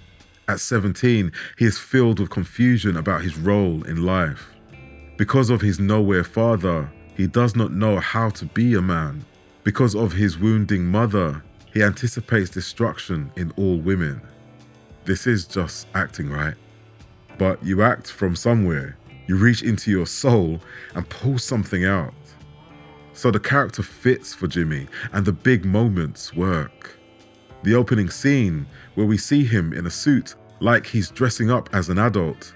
At 0.49 0.61
17, 0.61 1.31
he 1.59 1.67
is 1.67 1.79
filled 1.79 2.21
with 2.21 2.31
confusion 2.31 2.97
about 2.97 3.21
his 3.21 3.37
role 3.37 3.83
in 3.83 4.07
life. 4.07 4.49
Because 5.19 5.51
of 5.51 5.61
his 5.61 5.79
nowhere 5.79 6.25
father, 6.25 6.91
he 7.19 7.27
does 7.27 7.55
not 7.55 7.71
know 7.71 8.01
how 8.01 8.31
to 8.31 8.47
be 8.47 8.73
a 8.73 8.81
man, 8.81 9.27
Because 9.63 9.95
of 9.95 10.13
his 10.13 10.39
wounding 10.39 10.87
mother, 10.87 11.43
he 11.75 11.83
anticipates 11.83 12.49
destruction 12.49 13.31
in 13.37 13.53
all 13.59 13.77
women. 13.77 14.23
This 15.05 15.27
is 15.27 15.47
just 15.47 15.87
acting, 15.95 16.31
right? 16.31 16.55
But 17.37 17.63
you 17.63 17.83
act 17.83 18.11
from 18.11 18.35
somewhere, 18.35 18.97
you 19.27 19.37
reach 19.37 19.63
into 19.63 19.91
your 19.91 20.07
soul 20.07 20.63
and 20.95 21.07
pull 21.11 21.39
something 21.39 21.85
out. 21.85 22.15
So 23.19 23.33
the 23.33 23.41
character 23.41 23.83
fits 23.83 24.33
for 24.33 24.47
Jimmy 24.47 24.87
and 25.13 25.27
the 25.27 25.33
big 25.33 25.65
moments 25.65 26.37
work. 26.37 26.97
The 27.65 27.75
opening 27.75 28.11
scene, 28.11 28.65
where 28.95 29.09
we 29.09 29.19
see 29.19 29.45
him 29.45 29.73
in 29.73 29.87
a 29.87 29.91
suit 29.91 30.37
like 30.61 30.87
he's 30.87 31.11
dressing 31.11 31.51
up 31.51 31.69
as 31.73 31.89
an 31.89 31.99
adult, 31.99 32.55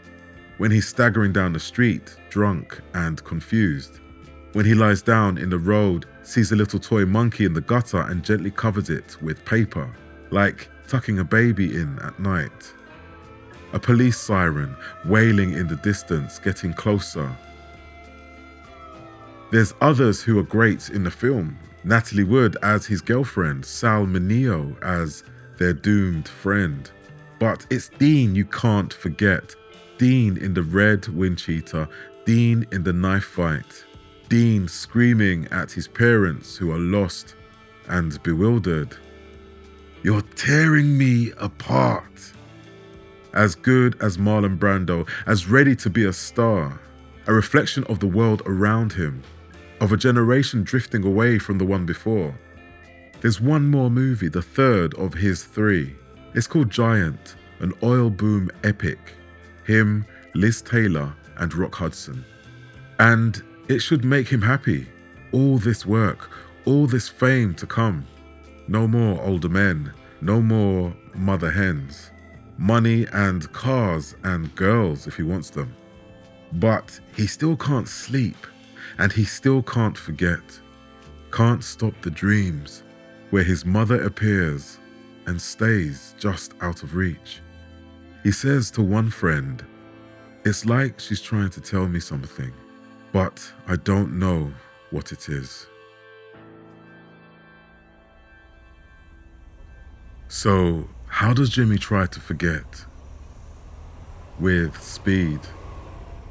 when 0.58 0.70
he's 0.70 0.86
staggering 0.86 1.32
down 1.32 1.52
the 1.52 1.58
street, 1.58 2.16
drunk 2.30 2.80
and 2.94 3.24
confused. 3.24 3.98
When 4.52 4.64
he 4.64 4.74
lies 4.74 5.02
down 5.02 5.36
in 5.36 5.50
the 5.50 5.58
road, 5.58 6.06
sees 6.22 6.52
a 6.52 6.56
little 6.56 6.78
toy 6.78 7.06
monkey 7.06 7.44
in 7.44 7.54
the 7.54 7.60
gutter 7.60 8.02
and 8.02 8.22
gently 8.22 8.52
covers 8.52 8.88
it 8.88 9.20
with 9.20 9.44
paper, 9.44 9.92
like 10.30 10.68
tucking 10.86 11.18
a 11.18 11.24
baby 11.24 11.74
in 11.74 11.98
at 11.98 12.20
night. 12.20 12.72
A 13.72 13.80
police 13.80 14.16
siren 14.16 14.76
wailing 15.06 15.54
in 15.54 15.66
the 15.66 15.82
distance, 15.82 16.38
getting 16.38 16.72
closer. 16.72 17.36
There's 19.52 19.74
others 19.82 20.22
who 20.22 20.38
are 20.38 20.44
great 20.44 20.88
in 20.88 21.04
the 21.04 21.10
film. 21.10 21.58
Natalie 21.84 22.24
Wood 22.24 22.56
as 22.62 22.86
his 22.86 23.02
girlfriend, 23.02 23.66
Sal 23.66 24.06
Mineo 24.06 24.82
as 24.82 25.24
their 25.58 25.74
doomed 25.74 26.26
friend. 26.26 26.90
But 27.38 27.66
it's 27.68 27.90
Dean 27.90 28.34
you 28.34 28.46
can't 28.46 28.94
forget. 28.94 29.54
Dean 29.98 30.38
in 30.38 30.54
the 30.54 30.62
red 30.62 31.06
wind 31.08 31.36
cheater, 31.36 31.86
Dean 32.24 32.66
in 32.72 32.82
the 32.82 32.94
knife 32.94 33.24
fight, 33.24 33.84
Dean 34.30 34.68
screaming 34.68 35.46
at 35.50 35.70
his 35.70 35.86
parents 35.86 36.56
who 36.56 36.72
are 36.72 36.78
lost 36.78 37.34
and 37.88 38.22
bewildered. 38.22 38.96
You're 40.02 40.22
tearing 40.34 40.96
me 40.96 41.32
apart. 41.36 42.32
As 43.34 43.54
good 43.54 44.00
as 44.00 44.16
Marlon 44.16 44.58
Brando, 44.58 45.06
as 45.26 45.46
ready 45.46 45.76
to 45.76 45.90
be 45.90 46.06
a 46.06 46.12
star, 46.14 46.80
a 47.26 47.34
reflection 47.34 47.84
of 47.84 48.00
the 48.00 48.06
world 48.06 48.40
around 48.46 48.94
him, 48.94 49.22
of 49.82 49.90
a 49.90 49.96
generation 49.96 50.62
drifting 50.62 51.04
away 51.04 51.40
from 51.40 51.58
the 51.58 51.64
one 51.64 51.84
before. 51.84 52.32
There's 53.20 53.40
one 53.40 53.68
more 53.68 53.90
movie, 53.90 54.28
the 54.28 54.40
third 54.40 54.94
of 54.94 55.12
his 55.12 55.42
three. 55.42 55.96
It's 56.34 56.46
called 56.46 56.70
Giant, 56.70 57.34
an 57.58 57.72
oil 57.82 58.08
boom 58.08 58.48
epic 58.62 59.14
him, 59.64 60.04
Liz 60.34 60.62
Taylor, 60.62 61.12
and 61.36 61.52
Rock 61.54 61.74
Hudson. 61.74 62.24
And 63.00 63.42
it 63.68 63.80
should 63.80 64.04
make 64.04 64.28
him 64.28 64.42
happy. 64.42 64.86
All 65.32 65.58
this 65.58 65.84
work, 65.84 66.30
all 66.64 66.86
this 66.86 67.08
fame 67.08 67.54
to 67.54 67.66
come. 67.66 68.06
No 68.68 68.86
more 68.86 69.20
older 69.22 69.48
men, 69.48 69.92
no 70.20 70.40
more 70.40 70.94
mother 71.14 71.50
hens. 71.50 72.12
Money 72.56 73.06
and 73.12 73.52
cars 73.52 74.14
and 74.22 74.54
girls 74.54 75.08
if 75.08 75.16
he 75.16 75.24
wants 75.24 75.50
them. 75.50 75.74
But 76.52 77.00
he 77.16 77.26
still 77.26 77.56
can't 77.56 77.88
sleep 77.88 78.46
and 78.98 79.12
he 79.12 79.24
still 79.24 79.62
can't 79.62 79.96
forget. 79.96 80.42
Can't 81.30 81.64
stop 81.64 81.94
the 82.02 82.10
dreams 82.10 82.82
where 83.30 83.42
his 83.42 83.64
mother 83.64 84.02
appears 84.02 84.78
and 85.26 85.40
stays 85.40 86.14
just 86.18 86.54
out 86.60 86.82
of 86.82 86.94
reach. 86.94 87.40
He 88.22 88.32
says 88.32 88.70
to 88.72 88.82
one 88.82 89.10
friend, 89.10 89.64
It's 90.44 90.66
like 90.66 91.00
she's 91.00 91.20
trying 91.20 91.50
to 91.50 91.60
tell 91.60 91.88
me 91.88 92.00
something, 92.00 92.52
but 93.12 93.52
I 93.66 93.76
don't 93.76 94.18
know 94.18 94.52
what 94.90 95.12
it 95.12 95.28
is. 95.28 95.66
So, 100.28 100.88
how 101.06 101.32
does 101.32 101.50
Jimmy 101.50 101.78
try 101.78 102.06
to 102.06 102.20
forget? 102.20 102.86
With 104.40 104.80
speed, 104.82 105.40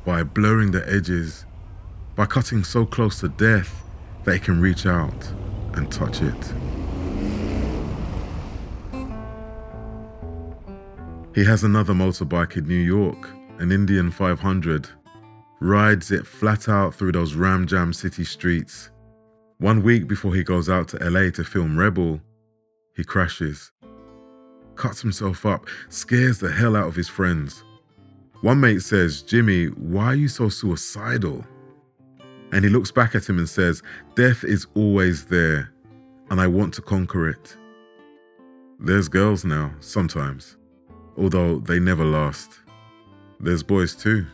by 0.05 0.23
blurring 0.23 0.71
the 0.71 0.87
edges, 0.91 1.45
by 2.15 2.25
cutting 2.25 2.63
so 2.63 2.85
close 2.85 3.19
to 3.19 3.29
death 3.29 3.83
that 4.23 4.33
he 4.33 4.39
can 4.39 4.61
reach 4.61 4.85
out 4.85 5.31
and 5.73 5.91
touch 5.91 6.21
it. 6.21 6.53
He 11.33 11.45
has 11.45 11.63
another 11.63 11.93
motorbike 11.93 12.57
in 12.57 12.67
New 12.67 12.75
York, 12.75 13.29
an 13.59 13.71
Indian 13.71 14.11
500. 14.11 14.89
Rides 15.61 16.11
it 16.11 16.27
flat 16.27 16.67
out 16.67 16.93
through 16.93 17.13
those 17.13 17.35
ram 17.35 17.65
jam 17.67 17.93
city 17.93 18.25
streets. 18.25 18.89
One 19.59 19.83
week 19.83 20.07
before 20.07 20.33
he 20.33 20.43
goes 20.43 20.69
out 20.69 20.89
to 20.89 20.97
LA 20.97 21.29
to 21.31 21.43
film 21.43 21.77
Rebel, 21.77 22.19
he 22.95 23.03
crashes. 23.03 23.71
Cuts 24.75 25.01
himself 25.01 25.45
up, 25.45 25.67
scares 25.87 26.39
the 26.39 26.51
hell 26.51 26.75
out 26.75 26.87
of 26.87 26.95
his 26.95 27.07
friends. 27.07 27.63
One 28.41 28.59
mate 28.59 28.81
says, 28.81 29.21
Jimmy, 29.21 29.67
why 29.67 30.05
are 30.07 30.15
you 30.15 30.27
so 30.27 30.49
suicidal? 30.49 31.45
And 32.51 32.63
he 32.63 32.69
looks 32.69 32.91
back 32.91 33.15
at 33.15 33.27
him 33.27 33.37
and 33.37 33.47
says, 33.47 33.81
Death 34.15 34.43
is 34.43 34.67
always 34.75 35.25
there, 35.25 35.71
and 36.29 36.41
I 36.41 36.47
want 36.47 36.73
to 36.75 36.81
conquer 36.81 37.29
it. 37.29 37.55
There's 38.79 39.07
girls 39.07 39.45
now, 39.45 39.73
sometimes 39.79 40.57
although 41.17 41.59
they 41.59 41.79
never 41.79 42.05
last. 42.05 42.59
There's 43.39 43.63
boys 43.63 43.95
too. 43.95 44.25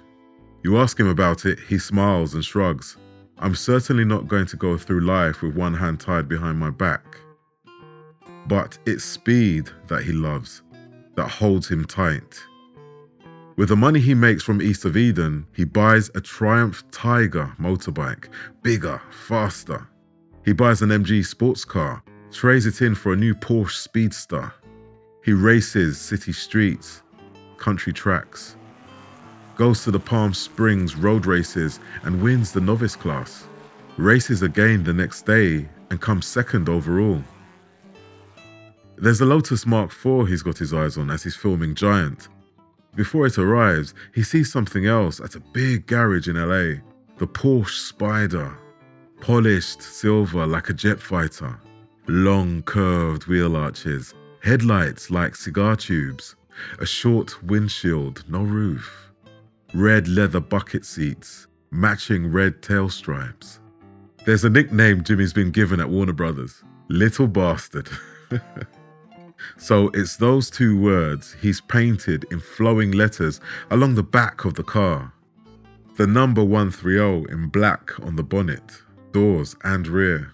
You 0.64 0.78
ask 0.78 1.00
him 1.00 1.08
about 1.08 1.46
it, 1.46 1.60
he 1.60 1.78
smiles 1.78 2.34
and 2.34 2.44
shrugs. 2.44 2.98
I'm 3.40 3.56
certainly 3.56 4.06
not 4.06 4.28
going 4.28 4.48
to 4.48 4.58
go 4.58 4.78
through 4.78 5.02
life 5.02 5.42
with 5.42 5.56
one 5.56 5.74
hand 5.74 6.00
tied 6.00 6.28
behind 6.28 6.58
my 6.58 6.72
back. 6.72 7.18
But 8.48 8.78
it's 8.86 9.04
speed 9.04 9.70
that 9.88 10.04
he 10.04 10.12
loves, 10.12 10.64
that 11.16 11.28
holds 11.28 11.70
him 11.70 11.86
tight. 11.86 12.40
With 13.58 13.70
the 13.70 13.76
money 13.76 14.00
he 14.00 14.14
makes 14.14 14.44
from 14.44 14.62
East 14.62 14.86
of 14.86 14.96
Eden, 14.96 15.48
he 15.52 15.64
buys 15.64 16.12
a 16.14 16.22
Triumph 16.22 16.84
Tiger 16.92 17.52
motorbike, 17.60 18.30
bigger, 18.62 19.02
faster. 19.10 19.88
He 20.46 20.54
buys 20.54 20.84
an 20.84 20.90
MG 20.90 21.26
sports 21.26 21.66
car, 21.66 22.04
trades 22.32 22.68
it 22.68 22.84
in 22.84 22.94
for 22.94 23.14
a 23.14 23.16
new 23.16 23.34
Porsche 23.34 23.82
Speedster. 23.82 24.54
He 25.24 25.34
races 25.34 26.00
city 26.00 26.34
streets, 26.34 27.02
country 27.58 27.92
tracks, 27.92 28.58
goes 29.56 29.84
to 29.86 29.90
the 29.90 30.00
Palm 30.00 30.36
Springs 30.36 30.96
road 30.96 31.26
races 31.26 31.80
and 32.04 32.22
wins 32.22 32.52
the 32.52 32.62
novice 32.62 32.96
class, 32.96 33.48
races 33.98 34.44
again 34.44 34.84
the 34.84 34.94
next 34.94 35.26
day 35.26 35.68
and 35.90 36.00
comes 36.00 36.28
second 36.28 36.70
overall. 36.70 37.24
There's 38.98 39.22
a 39.22 39.26
Lotus 39.26 39.66
Mark 39.66 39.92
IV 39.92 40.28
he's 40.28 40.44
got 40.44 40.60
his 40.60 40.76
eyes 40.76 40.96
on 40.96 41.10
as 41.10 41.24
he's 41.24 41.36
filming 41.36 41.74
Giant. 41.74 42.28
Before 42.98 43.28
it 43.28 43.38
arrives, 43.38 43.94
he 44.14 44.24
sees 44.24 44.52
something 44.52 44.88
else 44.88 45.22
at 45.22 45.36
a 45.36 45.40
big 45.40 45.86
garage 45.86 46.28
in 46.28 46.36
LA 46.36 46.82
the 47.20 47.28
Porsche 47.28 47.94
Spyder, 47.94 48.56
polished 49.22 49.82
silver 49.82 50.46
like 50.46 50.70
a 50.70 50.74
jet 50.74 51.00
fighter, 51.00 51.60
long 52.08 52.62
curved 52.64 53.26
wheel 53.28 53.56
arches, 53.56 54.14
Headlights 54.44 55.12
like 55.12 55.36
cigar 55.36 55.76
tubes, 55.76 56.36
a 56.80 56.86
short 56.86 57.44
windshield, 57.44 58.24
no 58.30 58.44
roof, 58.44 59.12
red 59.74 60.08
leather 60.08 60.40
bucket 60.40 60.86
seats, 60.86 61.48
matching 61.72 62.32
red 62.32 62.62
tail 62.62 62.88
stripes. 62.90 63.60
There's 64.26 64.46
a 64.46 64.50
nickname 64.50 65.04
Jimmy's 65.04 65.34
been 65.34 65.52
given 65.52 65.80
at 65.80 65.90
Warner 65.90 66.14
Brothers. 66.14 66.64
Little 66.88 67.28
Bastard. 67.28 67.90
so 69.58 69.90
it's 69.94 70.18
those 70.18 70.50
two 70.50 70.80
words 70.80 71.36
he's 71.42 71.62
painted 71.62 72.26
in 72.32 72.40
flowing 72.40 72.92
letters 72.92 73.40
along 73.72 73.96
the 73.96 74.04
back 74.04 74.46
of 74.46 74.56
the 74.56 74.64
car. 74.64 75.14
The 75.96 76.08
number 76.08 76.44
130 76.44 77.32
in 77.32 77.48
black 77.50 78.00
on 78.02 78.16
the 78.16 78.24
bonnet, 78.24 78.82
doors, 79.12 79.56
and 79.64 79.88
rear. 79.88 80.32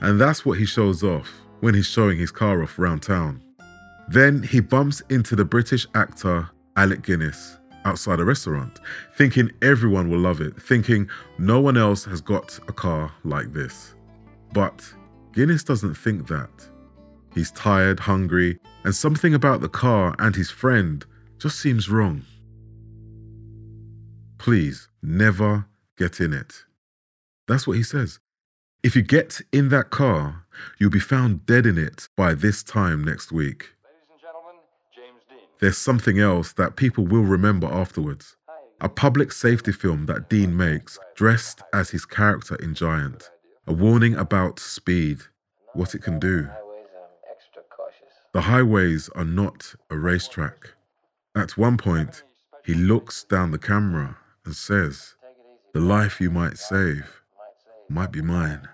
And 0.00 0.20
that's 0.20 0.44
what 0.44 0.58
he 0.58 0.66
shows 0.66 1.02
off 1.02 1.30
when 1.60 1.74
he's 1.74 1.86
showing 1.86 2.18
his 2.18 2.30
car 2.30 2.62
off 2.62 2.78
round 2.78 3.02
town. 3.02 3.42
Then 4.08 4.42
he 4.42 4.60
bumps 4.60 5.02
into 5.08 5.34
the 5.34 5.44
British 5.44 5.86
actor 5.94 6.48
Alec 6.76 7.02
Guinness 7.02 7.58
outside 7.84 8.20
a 8.20 8.24
restaurant, 8.24 8.80
thinking 9.16 9.50
everyone 9.62 10.10
will 10.10 10.18
love 10.18 10.40
it, 10.40 10.60
thinking 10.60 11.08
no 11.38 11.60
one 11.60 11.76
else 11.76 12.04
has 12.04 12.20
got 12.20 12.58
a 12.68 12.72
car 12.72 13.12
like 13.24 13.52
this. 13.52 13.94
But 14.52 14.84
Guinness 15.32 15.64
doesn't 15.64 15.94
think 15.94 16.26
that. 16.28 16.50
He's 17.34 17.50
tired, 17.50 18.00
hungry, 18.00 18.58
and 18.84 18.94
something 18.94 19.34
about 19.34 19.60
the 19.60 19.68
car 19.68 20.14
and 20.18 20.36
his 20.36 20.50
friend 20.50 21.04
just 21.38 21.58
seems 21.58 21.88
wrong. 21.90 22.22
Please 24.38 24.88
never 25.02 25.66
get 25.98 26.20
in 26.20 26.32
it. 26.32 26.64
That's 27.48 27.66
what 27.66 27.76
he 27.76 27.82
says. 27.82 28.20
If 28.82 28.94
you 28.94 29.02
get 29.02 29.40
in 29.52 29.70
that 29.70 29.90
car, 29.90 30.44
you'll 30.78 30.90
be 30.90 31.00
found 31.00 31.46
dead 31.46 31.66
in 31.66 31.78
it 31.78 32.08
by 32.16 32.34
this 32.34 32.62
time 32.62 33.02
next 33.02 33.32
week. 33.32 33.70
There's 35.60 35.78
something 35.78 36.18
else 36.18 36.52
that 36.52 36.76
people 36.76 37.06
will 37.06 37.22
remember 37.22 37.66
afterwards. 37.66 38.36
A 38.80 38.88
public 38.88 39.32
safety 39.32 39.72
film 39.72 40.06
that 40.06 40.28
Dean 40.28 40.56
makes, 40.56 40.98
dressed 41.14 41.62
as 41.72 41.90
his 41.90 42.04
character 42.04 42.56
in 42.56 42.74
Giant. 42.74 43.30
a 43.66 43.72
warning 43.72 44.14
about 44.14 44.58
speed, 44.58 45.20
what 45.72 45.94
it 45.94 46.02
can 46.02 46.18
do. 46.18 46.48
The 48.34 48.40
highways 48.40 49.08
are 49.10 49.24
not 49.24 49.76
a 49.90 49.96
racetrack. 49.96 50.72
At 51.36 51.56
one 51.56 51.76
point, 51.76 52.24
he 52.64 52.74
looks 52.74 53.22
down 53.22 53.52
the 53.52 53.60
camera 53.60 54.16
and 54.44 54.56
says, 54.56 55.14
The 55.72 55.78
life 55.78 56.20
you 56.20 56.32
might 56.32 56.58
save 56.58 57.22
might 57.88 58.10
be 58.10 58.22
mine. 58.22 58.68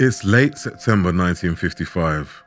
It's 0.00 0.24
late 0.24 0.58
September 0.58 1.10
1955. 1.10 2.42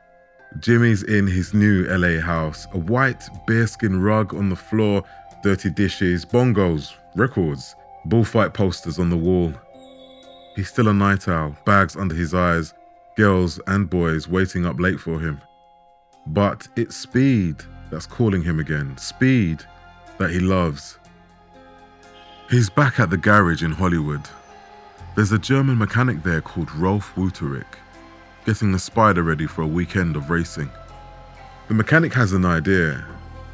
Jimmy's 0.60 1.02
in 1.02 1.26
his 1.26 1.54
new 1.54 1.84
LA 1.84 2.20
house, 2.20 2.66
a 2.74 2.78
white 2.78 3.26
bearskin 3.46 4.02
rug 4.02 4.34
on 4.34 4.50
the 4.50 4.56
floor, 4.56 5.02
dirty 5.42 5.70
dishes, 5.70 6.26
bongos, 6.26 6.92
records, 7.16 7.74
bullfight 8.04 8.52
posters 8.52 8.98
on 8.98 9.08
the 9.08 9.16
wall. 9.16 9.54
He's 10.54 10.68
still 10.68 10.88
a 10.88 10.94
night 10.94 11.28
owl, 11.28 11.56
bags 11.64 11.96
under 11.96 12.14
his 12.14 12.34
eyes, 12.34 12.74
girls 13.16 13.60
and 13.66 13.88
boys 13.88 14.28
waiting 14.28 14.66
up 14.66 14.78
late 14.78 15.00
for 15.00 15.18
him. 15.18 15.40
But 16.26 16.68
it's 16.76 16.96
speed 16.96 17.56
that's 17.90 18.06
calling 18.06 18.42
him 18.42 18.60
again, 18.60 18.96
speed 18.98 19.64
that 20.18 20.30
he 20.30 20.40
loves. 20.40 20.98
He's 22.50 22.68
back 22.68 23.00
at 23.00 23.10
the 23.10 23.16
garage 23.16 23.62
in 23.62 23.72
Hollywood. 23.72 24.22
There's 25.14 25.32
a 25.32 25.38
German 25.38 25.78
mechanic 25.78 26.22
there 26.22 26.40
called 26.40 26.74
Rolf 26.74 27.14
Wütherich, 27.14 27.64
getting 28.44 28.72
the 28.72 28.78
Spyder 28.78 29.24
ready 29.24 29.46
for 29.46 29.62
a 29.62 29.66
weekend 29.66 30.16
of 30.16 30.30
racing. 30.30 30.70
The 31.68 31.74
mechanic 31.74 32.12
has 32.14 32.32
an 32.32 32.44
idea, 32.44 33.04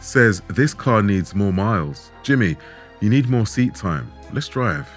says 0.01 0.43
this 0.49 0.75
car 0.75 1.03
needs 1.03 1.35
more 1.35 1.53
miles. 1.53 2.11
Jimmy, 2.23 2.57
you 3.01 3.09
need 3.09 3.29
more 3.29 3.47
seat 3.47 3.75
time. 3.75 4.11
Let's 4.33 4.49
drive. 4.49 4.89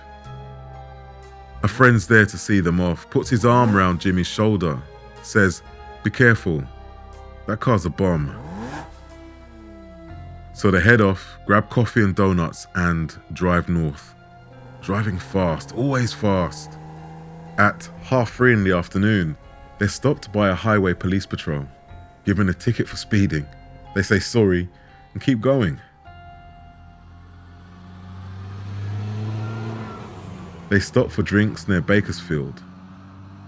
A 1.63 1.67
friend's 1.67 2.07
there 2.07 2.25
to 2.25 2.37
see 2.37 2.59
them 2.59 2.81
off, 2.81 3.09
puts 3.09 3.29
his 3.29 3.45
arm 3.45 3.75
around 3.75 4.01
Jimmy's 4.01 4.27
shoulder, 4.27 4.81
says, 5.21 5.61
Be 6.03 6.09
careful, 6.09 6.63
that 7.45 7.59
car's 7.59 7.85
a 7.85 7.89
bomb. 7.89 8.35
So 10.53 10.71
they 10.71 10.81
head 10.81 11.01
off, 11.01 11.37
grab 11.45 11.69
coffee 11.69 12.03
and 12.03 12.15
donuts, 12.15 12.65
and 12.75 13.15
drive 13.33 13.69
north. 13.69 14.15
Driving 14.81 15.19
fast, 15.19 15.75
always 15.75 16.13
fast. 16.13 16.77
At 17.57 17.87
half 18.01 18.33
three 18.33 18.53
in 18.53 18.63
the 18.63 18.75
afternoon, 18.75 19.37
they're 19.77 19.87
stopped 19.87 20.31
by 20.31 20.49
a 20.49 20.55
highway 20.55 20.93
police 20.93 21.27
patrol, 21.27 21.67
given 22.25 22.49
a 22.49 22.53
ticket 22.53 22.87
for 22.87 22.97
speeding. 22.97 23.45
They 23.93 24.01
say 24.01 24.19
sorry 24.19 24.67
and 25.13 25.21
keep 25.21 25.41
going. 25.41 25.79
They 30.71 30.79
stop 30.79 31.11
for 31.11 31.21
drinks 31.21 31.67
near 31.67 31.81
Bakersfield, 31.81 32.63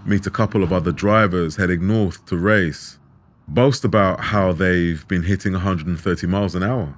meet 0.04 0.26
a 0.26 0.30
couple 0.30 0.62
of 0.62 0.74
other 0.74 0.92
drivers 0.92 1.56
heading 1.56 1.86
north 1.86 2.22
to 2.26 2.36
race, 2.36 2.98
boast 3.48 3.82
about 3.82 4.20
how 4.20 4.52
they've 4.52 5.08
been 5.08 5.22
hitting 5.22 5.54
130 5.54 6.26
miles 6.26 6.54
an 6.54 6.62
hour. 6.62 6.94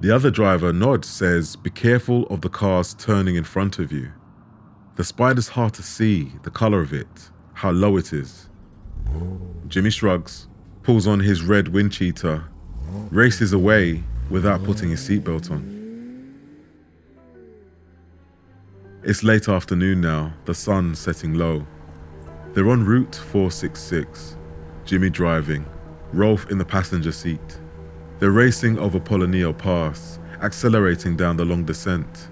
The 0.00 0.10
other 0.10 0.32
driver 0.32 0.72
nods, 0.72 1.08
says, 1.08 1.54
Be 1.54 1.70
careful 1.70 2.26
of 2.30 2.40
the 2.40 2.48
cars 2.48 2.94
turning 2.94 3.36
in 3.36 3.44
front 3.44 3.78
of 3.78 3.92
you. 3.92 4.10
The 4.96 5.04
Spyder's 5.04 5.50
hard 5.50 5.74
to 5.74 5.84
see, 5.84 6.32
the 6.42 6.50
color 6.50 6.80
of 6.80 6.92
it, 6.92 7.30
how 7.52 7.70
low 7.70 7.98
it 7.98 8.12
is. 8.12 8.48
Jimmy 9.68 9.90
shrugs, 9.90 10.48
pulls 10.82 11.06
on 11.06 11.20
his 11.20 11.44
red 11.44 11.68
wind 11.68 11.92
cheater, 11.92 12.42
races 13.12 13.52
away 13.52 14.02
without 14.30 14.64
putting 14.64 14.90
his 14.90 15.08
seatbelt 15.08 15.48
on. 15.52 15.81
It's 19.04 19.24
late 19.24 19.48
afternoon 19.48 20.00
now, 20.00 20.32
the 20.44 20.54
sun 20.54 20.94
setting 20.94 21.34
low. 21.34 21.66
They're 22.54 22.70
on 22.70 22.84
Route 22.84 23.16
466, 23.16 24.36
Jimmy 24.84 25.10
driving, 25.10 25.66
Rolf 26.12 26.48
in 26.52 26.58
the 26.58 26.64
passenger 26.64 27.10
seat. 27.10 27.58
They're 28.20 28.30
racing 28.30 28.78
over 28.78 29.00
Polonio 29.00 29.58
Pass, 29.58 30.20
accelerating 30.40 31.16
down 31.16 31.36
the 31.36 31.44
long 31.44 31.64
descent. 31.64 32.28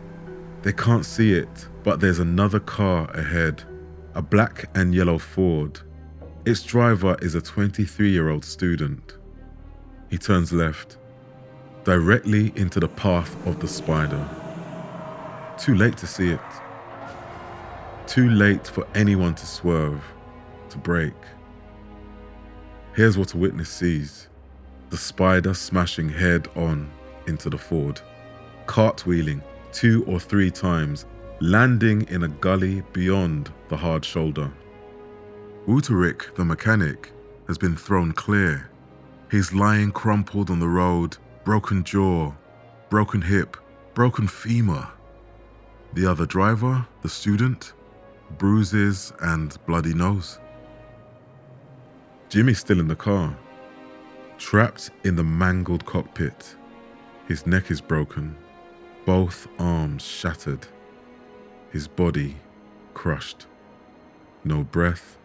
They 0.62 0.72
can't 0.72 1.04
see 1.04 1.32
it, 1.32 1.68
but 1.82 1.98
there's 1.98 2.20
another 2.20 2.60
car 2.60 3.10
ahead, 3.14 3.64
a 4.14 4.22
black 4.22 4.70
and 4.76 4.94
yellow 4.94 5.18
Ford. 5.18 5.80
Its 6.44 6.62
driver 6.62 7.16
is 7.20 7.34
a 7.34 7.40
23 7.40 8.12
year 8.12 8.28
old 8.28 8.44
student. 8.44 9.16
He 10.08 10.18
turns 10.18 10.52
left, 10.52 10.98
directly 11.82 12.52
into 12.54 12.78
the 12.78 12.88
path 12.88 13.34
of 13.44 13.58
the 13.58 13.66
Spyder. 13.66 14.24
Too 15.58 15.74
late 15.74 15.98
to 15.98 16.06
see 16.06 16.30
it. 16.30 16.40
Too 18.10 18.28
late 18.28 18.66
for 18.66 18.84
anyone 18.96 19.36
to 19.36 19.46
swerve, 19.46 20.02
to 20.70 20.78
brake. 20.78 21.14
Here's 22.96 23.16
what 23.16 23.34
a 23.34 23.36
witness 23.36 23.68
sees 23.68 24.26
the 24.88 24.96
Spyder 24.96 25.54
smashing 25.54 26.08
head 26.08 26.48
on 26.56 26.90
into 27.28 27.48
the 27.48 27.56
Ford, 27.56 28.00
cartwheeling 28.66 29.40
two 29.70 30.04
or 30.08 30.18
three 30.18 30.50
times, 30.50 31.06
landing 31.38 32.02
in 32.08 32.24
a 32.24 32.28
gully 32.28 32.82
beyond 32.92 33.52
the 33.68 33.76
hard 33.76 34.04
shoulder. 34.04 34.50
Wütherich, 35.68 36.34
the 36.34 36.44
mechanic, 36.44 37.12
has 37.46 37.58
been 37.58 37.76
thrown 37.76 38.10
clear. 38.10 38.68
He's 39.30 39.52
lying 39.52 39.92
crumpled 39.92 40.50
on 40.50 40.58
the 40.58 40.66
road, 40.66 41.16
broken 41.44 41.84
jaw, 41.84 42.32
broken 42.88 43.22
hip, 43.22 43.56
broken 43.94 44.26
femur. 44.26 44.88
The 45.92 46.10
other 46.10 46.26
driver, 46.26 46.84
the 47.02 47.08
student, 47.08 47.72
bruises 48.38 49.12
and 49.20 49.56
bloody 49.66 49.94
nose. 49.94 50.38
Jimmy's 52.28 52.58
still 52.60 52.80
in 52.80 52.88
the 52.88 52.96
car, 52.96 53.36
trapped 54.38 54.90
in 55.04 55.16
the 55.16 55.24
mangled 55.24 55.84
cockpit. 55.84 56.56
His 57.26 57.46
neck 57.46 57.70
is 57.70 57.80
broken, 57.80 58.36
both 59.04 59.48
arms 59.58 60.02
shattered, 60.04 60.66
his 61.72 61.88
body 61.88 62.36
crushed. 62.94 63.46
No 64.44 64.64
breath, 64.64 65.18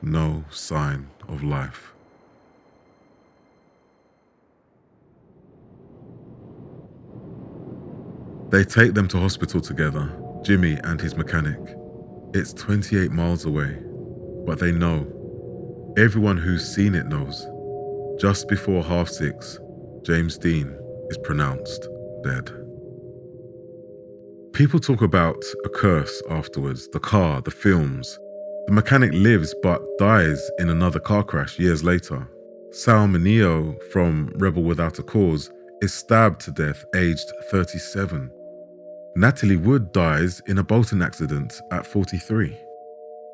no 0.00 0.44
sign 0.50 1.08
of 1.28 1.42
life. 1.42 1.92
They 8.50 8.64
take 8.64 8.94
them 8.94 9.08
to 9.08 9.18
hospital 9.18 9.60
together, 9.60 10.10
Jimmy 10.42 10.78
and 10.84 11.00
his 11.00 11.16
mechanic. 11.16 11.58
It's 12.34 12.52
28 12.52 13.10
miles 13.10 13.46
away, 13.46 13.78
but 14.44 14.58
they 14.58 14.70
know. 14.70 15.06
Everyone 15.96 16.36
who's 16.36 16.74
seen 16.74 16.94
it 16.94 17.06
knows. 17.06 17.46
Just 18.20 18.48
before 18.48 18.84
half 18.84 19.08
six, 19.08 19.58
James 20.02 20.36
Dean 20.36 20.76
is 21.08 21.18
pronounced 21.24 21.88
dead. 22.22 22.52
People 24.52 24.78
talk 24.78 25.00
about 25.00 25.42
a 25.64 25.68
curse 25.70 26.20
afterwards 26.28 26.88
the 26.88 27.00
car, 27.00 27.40
the 27.40 27.50
films. 27.50 28.18
The 28.66 28.74
mechanic 28.74 29.12
lives 29.14 29.54
but 29.62 29.80
dies 29.98 30.50
in 30.58 30.68
another 30.68 31.00
car 31.00 31.24
crash 31.24 31.58
years 31.58 31.82
later. 31.82 32.28
Sal 32.72 33.06
Mineo 33.06 33.74
from 33.90 34.30
Rebel 34.36 34.64
Without 34.64 34.98
a 34.98 35.02
Cause 35.02 35.50
is 35.80 35.94
stabbed 35.94 36.42
to 36.42 36.50
death 36.50 36.84
aged 36.94 37.32
37. 37.50 38.30
Natalie 39.18 39.56
Wood 39.56 39.90
dies 39.90 40.40
in 40.46 40.58
a 40.58 40.62
boating 40.62 41.02
accident 41.02 41.60
at 41.72 41.84
43. 41.84 42.56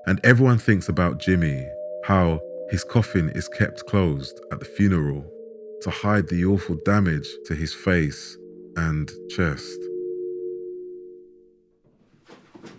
And 0.07 0.19
everyone 0.25 0.57
thinks 0.57 0.89
about 0.89 1.19
Jimmy, 1.19 1.69
how 2.05 2.41
his 2.71 2.83
coffin 2.83 3.29
is 3.35 3.49
kept 3.49 3.85
closed 3.85 4.41
at 4.51 4.61
the 4.61 4.65
funeral 4.65 5.31
to 5.83 5.91
hide 5.91 6.27
the 6.29 6.47
awful 6.47 6.77
damage 6.87 7.29
to 7.45 7.55
his 7.55 7.75
face 7.75 8.39
and 8.77 9.13
chest. 9.29 9.79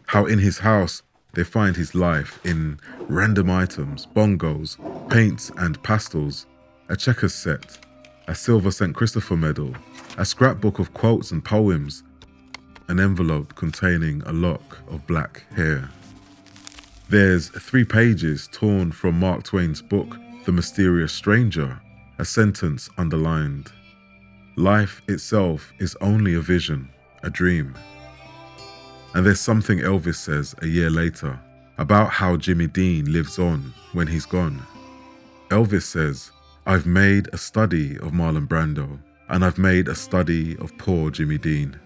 How 0.07 0.25
in 0.25 0.39
his 0.39 0.57
house 0.57 1.03
they 1.35 1.43
find 1.43 1.75
his 1.75 1.93
life 1.93 2.43
in 2.43 2.79
random 3.01 3.51
items, 3.51 4.07
bongos, 4.15 4.79
paints 5.11 5.51
and 5.57 5.81
pastels, 5.83 6.47
a 6.89 6.95
checkers 6.95 7.35
set, 7.35 7.77
a 8.27 8.33
silver 8.33 8.71
St. 8.71 8.95
Christopher 8.95 9.37
medal, 9.37 9.75
a 10.17 10.25
scrapbook 10.25 10.79
of 10.79 10.91
quotes 10.95 11.29
and 11.29 11.45
poems, 11.45 12.01
an 12.87 12.99
envelope 12.99 13.55
containing 13.55 14.21
a 14.25 14.31
lock 14.31 14.77
of 14.89 15.05
black 15.07 15.45
hair. 15.53 15.89
There's 17.09 17.49
three 17.49 17.85
pages 17.85 18.49
torn 18.51 18.91
from 18.91 19.19
Mark 19.19 19.43
Twain's 19.43 19.81
book, 19.81 20.17
The 20.45 20.51
Mysterious 20.51 21.13
Stranger, 21.13 21.79
a 22.17 22.25
sentence 22.25 22.89
underlined. 22.97 23.71
Life 24.55 25.01
itself 25.07 25.71
is 25.79 25.95
only 26.01 26.35
a 26.35 26.41
vision, 26.41 26.89
a 27.23 27.29
dream. 27.29 27.75
And 29.13 29.25
there's 29.25 29.39
something 29.39 29.79
Elvis 29.79 30.15
says 30.15 30.55
a 30.61 30.67
year 30.67 30.89
later 30.89 31.39
about 31.77 32.09
how 32.09 32.37
Jimmy 32.37 32.67
Dean 32.67 33.11
lives 33.11 33.37
on 33.37 33.73
when 33.93 34.07
he's 34.07 34.25
gone. 34.25 34.61
Elvis 35.49 35.83
says, 35.83 36.31
I've 36.65 36.85
made 36.85 37.29
a 37.31 37.37
study 37.37 37.97
of 37.97 38.11
Marlon 38.13 38.47
Brando, 38.47 38.99
and 39.29 39.45
I've 39.45 39.57
made 39.57 39.87
a 39.87 39.95
study 39.95 40.57
of 40.57 40.75
poor 40.77 41.11
Jimmy 41.11 41.37
Dean. 41.37 41.79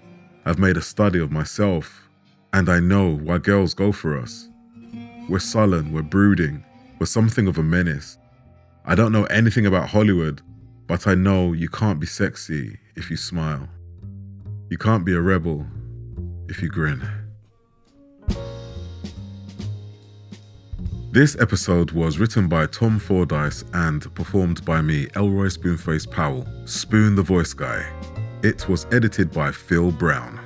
I've 0.50 0.58
made 0.58 0.78
a 0.78 0.82
study 0.82 1.20
of 1.20 1.32
myself, 1.32 2.10
and 2.54 2.70
I 2.70 2.80
know 2.80 3.18
why 3.18 3.38
girls 3.38 3.76
go 3.76 3.92
for 3.92 4.18
us. 4.18 4.50
We're 5.30 5.38
sullen, 5.38 5.94
we're 5.94 6.02
brooding, 6.02 6.66
we're 6.98 7.06
something 7.06 7.48
of 7.48 7.60
a 7.60 7.62
menace. 7.62 8.18
I 8.84 8.96
don't 8.96 9.12
know 9.12 9.26
anything 9.26 9.68
about 9.68 9.90
Hollywood, 9.90 10.42
but 10.88 11.06
I 11.06 11.14
know 11.14 11.54
you 11.54 11.70
can't 11.70 12.00
be 12.00 12.08
sexy 12.08 12.80
if 12.96 13.12
you 13.12 13.16
smile. 13.16 13.70
You 14.72 14.80
can't 14.80 15.06
be 15.06 15.14
a 15.14 15.22
rebel 15.22 15.68
if 16.48 16.64
you 16.64 16.70
grin. 16.70 17.08
This 21.12 21.40
episode 21.40 21.92
was 21.92 22.18
written 22.18 22.48
by 22.48 22.66
Tom 22.66 22.98
Fordyce 22.98 23.66
and 23.74 24.12
performed 24.16 24.66
by 24.66 24.82
me, 24.82 25.10
Elroy 25.16 25.50
Spoonface 25.50 26.10
Powell, 26.10 26.48
Spoon 26.66 27.14
the 27.14 27.22
Voice 27.22 27.54
Guy. 27.54 27.88
It 28.42 28.70
was 28.70 28.88
edited 28.94 29.34
by 29.34 29.52
Phil 29.52 29.92
Brown. 29.92 30.40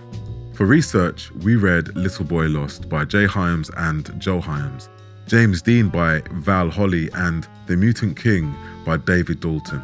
For 0.55 0.65
research, 0.65 1.31
we 1.43 1.55
read 1.57 1.95
Little 1.95 2.25
Boy 2.25 2.47
Lost 2.47 2.89
by 2.89 3.05
Jay 3.05 3.27
Hyams 3.27 3.69
and 3.77 4.19
Joe 4.19 4.39
Hyams, 4.39 4.89
James 5.27 5.61
Dean 5.61 5.89
by 5.89 6.23
Val 6.31 6.71
Holley, 6.71 7.11
and 7.13 7.47
The 7.67 7.77
Mutant 7.77 8.17
King 8.17 8.51
by 8.83 8.97
David 8.97 9.41
Dalton. 9.41 9.83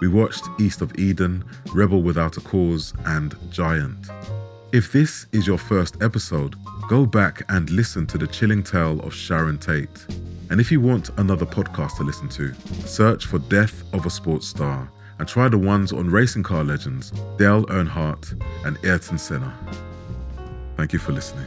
We 0.00 0.06
watched 0.06 0.44
East 0.60 0.80
of 0.80 0.96
Eden, 0.96 1.44
Rebel 1.72 2.02
Without 2.02 2.36
a 2.36 2.40
Cause, 2.40 2.94
and 3.04 3.34
Giant. 3.50 4.10
If 4.72 4.92
this 4.92 5.26
is 5.32 5.44
your 5.44 5.58
first 5.58 6.00
episode, 6.00 6.54
go 6.88 7.04
back 7.04 7.42
and 7.48 7.68
listen 7.70 8.06
to 8.08 8.18
the 8.18 8.28
chilling 8.28 8.62
tale 8.62 9.00
of 9.00 9.12
Sharon 9.12 9.58
Tate. 9.58 10.06
And 10.50 10.60
if 10.60 10.70
you 10.70 10.80
want 10.80 11.10
another 11.16 11.46
podcast 11.46 11.96
to 11.96 12.04
listen 12.04 12.28
to, 12.28 12.54
search 12.86 13.26
for 13.26 13.40
Death 13.40 13.82
of 13.92 14.06
a 14.06 14.10
Sports 14.10 14.46
Star 14.46 14.88
and 15.18 15.28
try 15.28 15.48
the 15.48 15.58
ones 15.58 15.92
on 15.92 16.10
racing 16.10 16.42
car 16.42 16.64
legends 16.64 17.10
Dale 17.38 17.64
Earnhardt 17.66 18.40
and 18.64 18.78
Ayrton 18.84 19.18
Senna. 19.18 19.52
Thank 20.76 20.92
you 20.92 20.98
for 20.98 21.12
listening. 21.12 21.46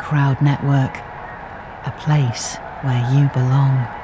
Crowd 0.00 0.40
Network, 0.42 0.96
a 1.86 1.94
place 1.98 2.56
where 2.82 3.00
you 3.14 3.28
belong. 3.30 4.03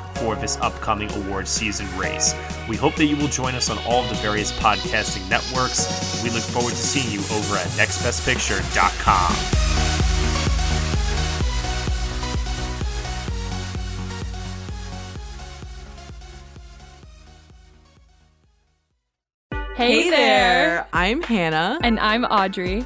for 0.21 0.35
this 0.35 0.57
upcoming 0.57 1.11
award 1.13 1.47
season 1.47 1.87
race. 1.97 2.35
We 2.69 2.77
hope 2.77 2.95
that 2.95 3.05
you 3.05 3.17
will 3.17 3.27
join 3.27 3.55
us 3.55 3.71
on 3.71 3.79
all 3.79 4.03
of 4.03 4.09
the 4.09 4.15
various 4.15 4.51
podcasting 4.51 5.27
networks. 5.29 6.23
We 6.23 6.29
look 6.29 6.43
forward 6.43 6.71
to 6.71 6.75
seeing 6.75 7.11
you 7.11 7.21
over 7.35 7.55
at 7.55 7.67
nextbestpicture.com. 7.69 9.61
Hey, 19.75 20.11
there. 20.11 20.87
I'm 20.93 21.23
Hannah. 21.23 21.79
And 21.81 21.99
I'm 21.99 22.25
Audrey. 22.25 22.85